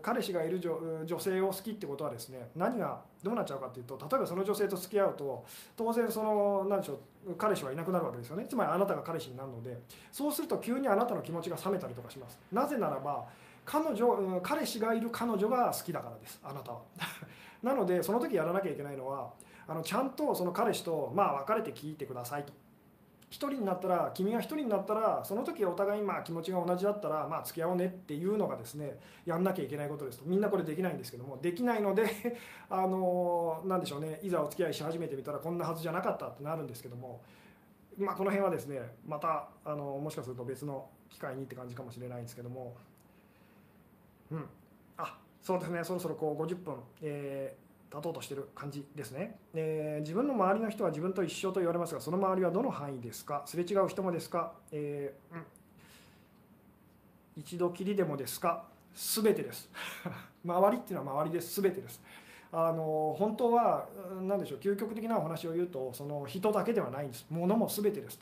[0.02, 8.46] 彼氏がいる女性を好きってことはですね何がどうなっちゃうかっていうと例えばその女性と付き合うと当然その何でしょう彼氏はいなくなるわけですよね。
[8.48, 9.78] つまりあなたが彼氏になるので。
[10.12, 12.38] そうすると急にあなたの気持ちが冷めたりとかします。
[12.52, 13.26] なぜならば
[13.64, 16.40] 彼女彼氏がいる彼女が好きだからです。
[16.42, 16.80] あなたは。
[17.62, 19.30] なのでその時やらなきゃいけないのは
[19.66, 22.52] あのちゃんとその彼氏とまあ別れて聞いてくださいと。
[23.30, 30.24] 1人になったら君が1人になったらその時お互いまあ気持ちが同じだったらまあ付き合おうねっていうのがですねやんなきゃいけないことですと。
[30.26, 32.10] みんなこれできないんですけどもできないので
[32.68, 34.18] あのなんでしょうね。
[34.22, 37.20] いざお付き合いし始めてみたらこんなはずじゃなかったってなるんですけども
[37.96, 42.74] まあこの辺はですねまたあのもしかすると別の機会にって感じかもしれないんですけども
[44.32, 44.44] うん。
[44.96, 45.84] あそうですね。
[45.84, 47.56] そろそろこう50分、え
[47.90, 53.42] 立とうとしてる感じですね、えー、自分の周りの人は自分と一緒と言われますがその周りはどの範囲ですか？
[53.46, 55.44] すれ違う人もですか、えー、うん、
[57.36, 58.64] 一度きりでもですか？
[58.94, 59.68] 全てです。
[60.44, 61.60] 周りっていうのは周りです。
[61.60, 62.00] 全てです。
[62.52, 63.86] あの本当は
[64.22, 67.26] 何でしょう究極的なお話を言うとその人だけではないんです。
[67.30, 68.20] 物も全てです。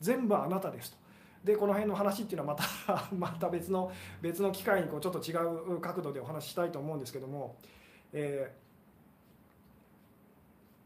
[0.00, 0.98] 全部あなたですと。
[1.44, 3.90] でこの辺の話っていうのはまた また別の
[4.20, 5.34] 別の機会にこうちょっと違
[5.76, 7.56] う角度でお話ししたいと思うんですけども、
[8.12, 8.67] えー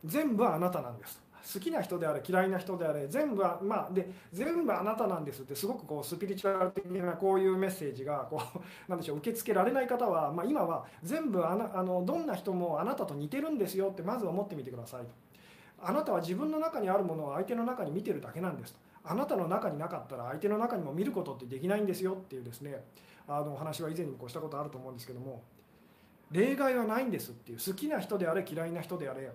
[0.05, 1.22] 全部あなたなんです。
[1.55, 15.05] 好きな人であれ嫌いな人であれ全部はまあで全部あなたなんですってすごくこうスピリチュアル的なこういうメッセージがこう なんでしょう受け付けられない方は、まあ、今は全部あなあのどんな人もあなたと似てるんですよってまず思ってみてください。
[15.05, 15.09] と
[15.84, 18.74] あなたは自分の中にあるものを相手の中に見てるだけなんです。
[18.74, 22.84] とあなたの中になかったら相手の中にも見ることってできないんですよっていうですね
[23.26, 25.42] あのお話は以前にもこうしたことあると思うんですけども
[26.30, 29.30] 例外はないんですっていう好きな人であれ嫌いな人であれ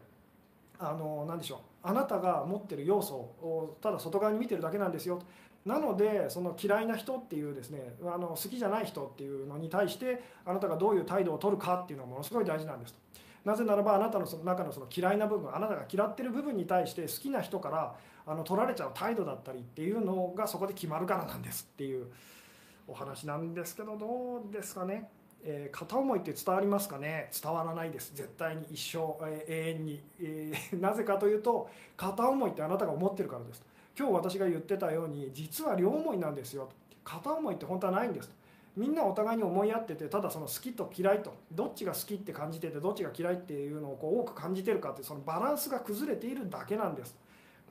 [0.80, 1.60] あの何でしょう。
[1.84, 5.22] あなたが持ってる要素をただ外側に見てるだけなんですよ。
[5.66, 13.00] なのでその嫌いな人っていうですねあの好きじゃない人っていうのに対してあなたがどういう態度を取るかっていうのはものすごい大事なんですと。
[13.44, 22.08] なぜならばあなたのその中のその嫌いな部分あなたが嫌ってる部分に対して好きな人からあの取られちゃう態度だったりっていうのがそこで決まるからなんですっていう
[22.88, 25.10] お話なんですけどどうですかね。
[25.44, 27.30] えー、片思いって伝わりますかね？
[27.42, 28.12] 伝わらないです。
[28.16, 33.64] 絶対に一生、えー、永遠に、えー、 なぜかというと片思いってあなたが思ってるからです。
[33.98, 36.70] 今日私が言ってたように実は両思いなんですよ。
[37.04, 38.30] 片思いって本当はないんです。
[38.76, 47.16] みんなお互いに思い合っててただその好きと嫌いとどっちが好きって感じててどっちが嫌いっていうのをこう多く感じてるかってそのバランスが崩れているだけなんです。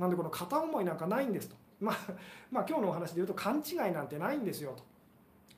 [0.01, 1.57] なんでこの片思いなんかないんですと。
[1.79, 1.97] まあ、
[2.51, 4.75] まあ今日のお話で言うと勘違いなんてないんですよ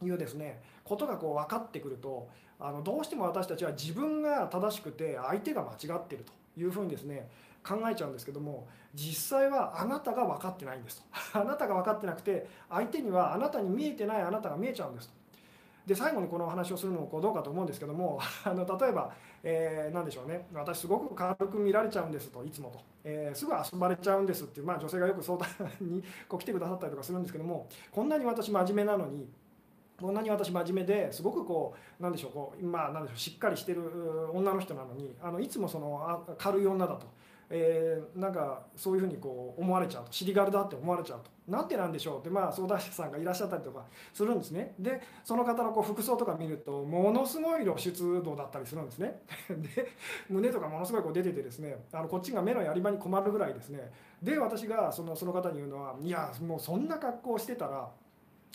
[0.00, 2.28] というですねことがこう分かってくると
[2.58, 7.28] あのどうしても私たちは自分が正しくて相手が間違ってるというふうにですね
[7.62, 11.04] 考えちゃうんですけども実際はあなたが分かってないんですと。
[11.38, 15.14] あなたが分かってなくて相手にはあなたに見えてないあなたが見えちゃうんですと。
[15.86, 19.10] で最後にこのお話をするのもこうどうかと思うんですけども あの例えば、
[19.42, 20.46] えー、何でしょうね。
[20.52, 25.48] 私すごく軽く見られちゃうんですといつもと、えー、すぐ遊ばれちゃうんですっていう、まあ、女性がよく相談
[25.80, 29.28] にこう来てくださったりとかするんですけどもこんなに私真面目なのに
[30.00, 33.82] こんなに私真面目ですごくこうなんでしょうこうまあなんでしょうしっかりしてる
[34.32, 37.06] 女の人なのにあのいつもその軽い女だと、
[37.50, 40.12] えー、なんかそういうふうにこう思われちゃうと。
[40.12, 41.30] 尻軽だって思われちゃうと。
[41.48, 42.20] なんてなんでしょう。
[42.20, 43.84] ってまあ相談者さんがいらっしゃったりとか
[44.14, 44.74] するんですね。
[44.78, 49.20] でその方のこう服装とか見るとものすごい露出度だったりするんですね。
[49.50, 49.88] で
[50.30, 53.90] 胸とかものすごいこう出ててですねあのこっちが目のやり場に困るぐらいですね。
[54.22, 57.90] で私がそのその方に言うのはいやもうそんな格好してたら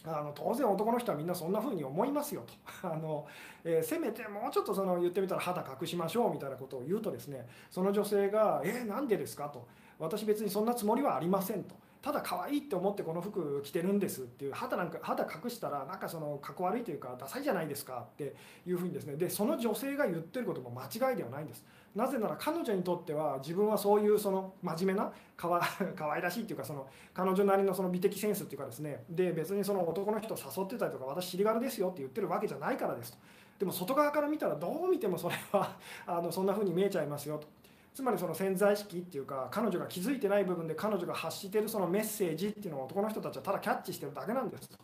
[0.06, 2.54] あの当然男の人はみんなそんな風に思いますよと
[2.91, 3.26] あの、
[3.64, 9.66] えー、せめてもうちょっとその言ってみたら肌隠しましょうみたいなことを言うとですねその女性が「えー、なんでですか?」と
[9.99, 11.76] 「私別にそんなつもりはありません」と。
[12.04, 18.36] ただ可愛いって思ってこの服着てるんですっていう肌なんか肌隠したらなんかそのかっこ悪いというかダサいじゃないですかって
[18.68, 21.64] いうふうにですねでその女性が言ってることも間違いではないんです
[21.95, 25.61] なぜなら彼女にとっては自分はそういうその真面目なかわ
[25.95, 29.03] 可愛らしいっていうかその彼女なりのその美的センスっていうかですね。
[29.09, 33.17] で別にその男の人を誘ってたりとか私尻軽ですよって言ってるわけじゃないからですと。
[33.59, 35.77] でも外側から見たらどう見てもそれは
[36.07, 37.47] あのそんな風に見えちゃいますよと。
[37.93, 44.77] つまりその潜在意識っていうか彼女が気づいてない部分で彼女が発してるそのメッセージっていうのを男の人たちはただキャッチしてるだけなんですと。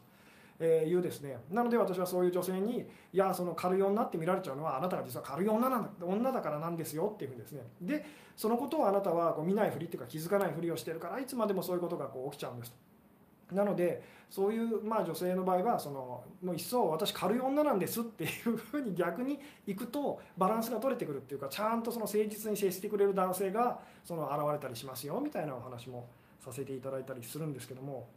[0.60, 1.38] えいうですね。
[1.49, 2.80] なので私はそういう女性に
[3.14, 7.62] いやその軽い女って見られちゃうのはあなたが実は軽い女なんだ女だからなんですよっていうふうにですね。
[7.82, 8.05] で
[8.36, 13.55] そのことをあなたはこう見ないふりっていうか気づかないふりをしてるからいつまでもそういうことがこう起きちゃうんですと。
[13.55, 26.07] なのでそういうまあ女性の場合はそのもう一層私軽い女なんですっていうふうに逆にいくとバランスが取れてくるっていうかちゃんとその誠実に接してくれる男性がその現れたりしますよみたいなお話も
[26.39, 28.07] させていただいたりするんですけども、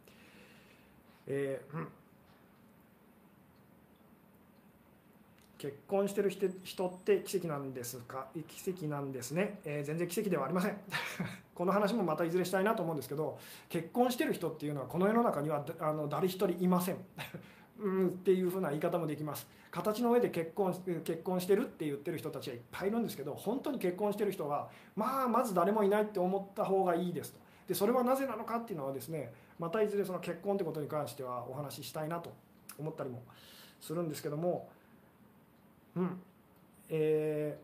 [1.25, 2.02] えー
[5.63, 8.27] 結婚してる人って奇跡なんですか？
[8.49, 10.77] 奇跡なんですね、えー、全然奇跡ではありません。
[11.55, 13.39] この話もまたいずれしたいなと思うんですけど
[13.69, 16.97] 結婚してる人っていうのはこの世の中にはあの誰一人いません。
[17.79, 19.47] うんっていうふうな言い方もできます。
[19.71, 20.73] 形の上で結婚
[21.05, 27.39] 結婚してるって言ってる人たちはいっぱいいるんですけど本当に結婚してる人はまあまず誰もいないって思った方がいいですと。
[27.69, 32.33] でそれはなぜなのかっていうのはですねまたいずれその結婚ってことに関してはお話ししたいなと
[32.77, 33.23] 思ったりも
[33.79, 34.69] するんですけども
[35.95, 36.21] うん。
[36.89, 37.57] え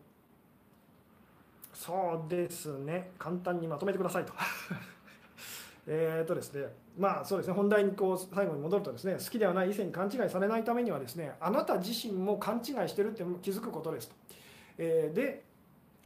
[1.72, 3.10] ー、そうですね。
[3.18, 4.32] 簡単にまとめてくださいと。
[5.86, 6.66] えっとですね。
[6.98, 7.54] まあそうですね。
[7.54, 9.14] 本題にこう最後に戻るとですね。
[9.14, 11.34] 好きではない異性に勘違いされないためにはですね。
[11.40, 14.14] あなた自身も勘違いしてるって気づくことですと、
[14.78, 15.44] えー、で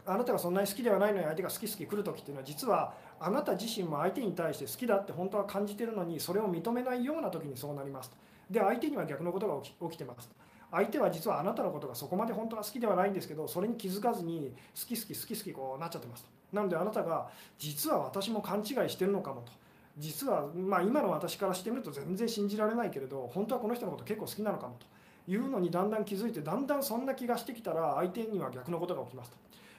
[0.07, 8.17] あなたがそんなに好きではないのに相手が好き好き来る時っていうのは実はあなた自身も相手に対して好きだって本当は感じてるのにそれを認めないような時にそうなりますと。
[8.51, 10.44] で相手には逆のことが起き起きてますと。
[10.75, 16.29] 相手は実はあなたのことがそこまで本当は好きではないんですけどそれに気づかずに好き好き好き好きこうなっちゃってますと。
[16.53, 19.53] なのであなたが実は私も勘違いしてるのかもと。
[19.97, 24.87] 実はまあ今の私からしてみると全然信じられないけれど本当はこの人のこと結構好きなのかもと。
[25.27, 29.37] いうのにだんだん気づいてだんだんそんな気がしてきたら相手には逆のことが起きますと。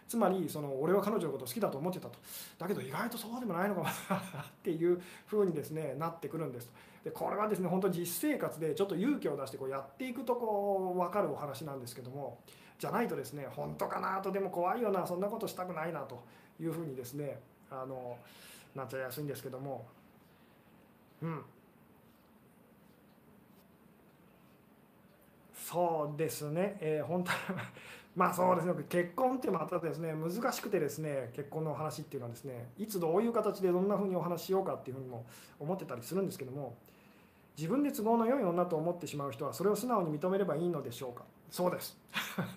[0.07, 2.17] つまりその俺は彼女のこと好きだと思ってたと。
[2.57, 3.91] だけど意外とそうでもないのかなっ
[4.63, 6.71] ていうふうにですねなってくるんです
[7.05, 12.39] でこれはですね本当実生活でちょっと勇気を出してこうやっていくとこう分かるお話なんですけども
[12.79, 16.23] じゃないとですね本当かなとでも怖いよなそんなことしたくないなと
[16.59, 17.39] いうふうにですね
[17.69, 18.17] あの
[18.73, 19.85] なっちゃいやすいんですけども
[21.21, 21.41] うん。
[25.53, 27.31] そうですね、えー、本当
[28.15, 35.25] まあそうですね結婚ってまたですね難しくてですね結婚のお話っていうのはですねいつどういう形でどんなふうにお話ししようかっていうふうにも
[35.59, 36.75] 思ってたりするんですけども
[37.57, 41.23] 自分で都合の良い女と思ってしまう人はそれを素直に認めればいいのでしょうか？
[41.49, 41.97] そうです。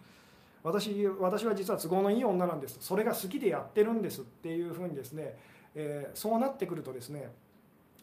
[0.64, 2.78] 私私は実は都合のいい女なんです。
[2.80, 5.38] それが好きでやってるんですっていうふうにですね、
[5.74, 7.32] えー、そうなってくるとですね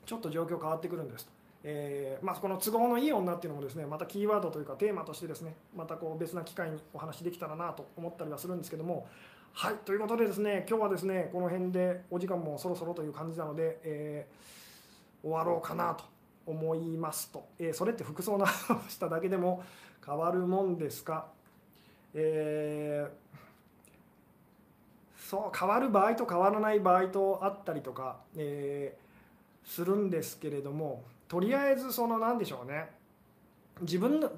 [0.05, 1.31] ちょっと状況変わってくるんですと。
[1.67, 9.07] えー、まあ、この都合のいい女っていうのもですねまたキーワードというかテーマとしてですねまたこう別な機会にお話できたらなと思ったりはするんですけども。
[9.53, 16.03] はいということでですね今日はですねこの辺でお時間もそろそろという感じなので、えー、終わろうかなと
[16.45, 19.63] 思いますと、えー、それって服装の話しただけでも
[20.05, 21.27] 変わるもんですか、
[22.13, 23.07] え
[25.17, 28.95] そう変わる場合と変わらない場合とあったりとか、え
[29.65, 32.89] するんですけれどもとりあえずその何でしょうね。
[33.81, 34.31] 自分の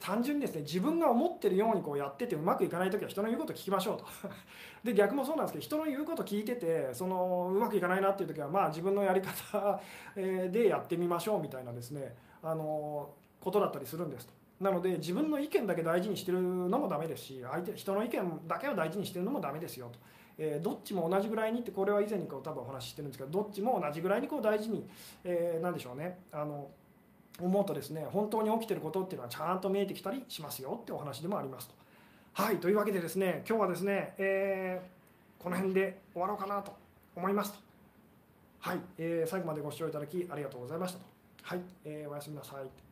[0.00, 4.04] 単純にですね自分が思ってるようにこうやっててうまくいかない時は人の言うこと聞きましょうと。
[4.82, 9.80] で逆もそうなんですけど人の言うこと聞いててそのうまくいかないなっていう時はまあ自分のやり方
[10.16, 14.34] でやってみましょうみたいなですねあのことだったりするんですと。
[14.60, 19.98] なので自分の意見だけ大事にしてるのもダメですし相手人の意見だけを大事にしてるのもダメですよと。
[20.38, 24.88] えー、どっちも同じぐらいにってこれは以前にこう多分お話ししてるんですけどどっちも同じぐらいにこう大事に、
[25.24, 26.20] えー、何でしょうね。
[26.32, 26.70] あの
[27.40, 31.74] 思うとですね本当に起きてることっていうのはちゃんと見えてきたりしますよってお話でもありますと。
[32.34, 36.74] はいというわけでですね今日はですね、えー、この辺で終わろうかなと
[37.16, 37.58] 思いますと。
[38.60, 41.04] はい、えー、最後までご視聴いただきありがとうございましたと。
[41.42, 42.91] はい、えー、おやすみなさい。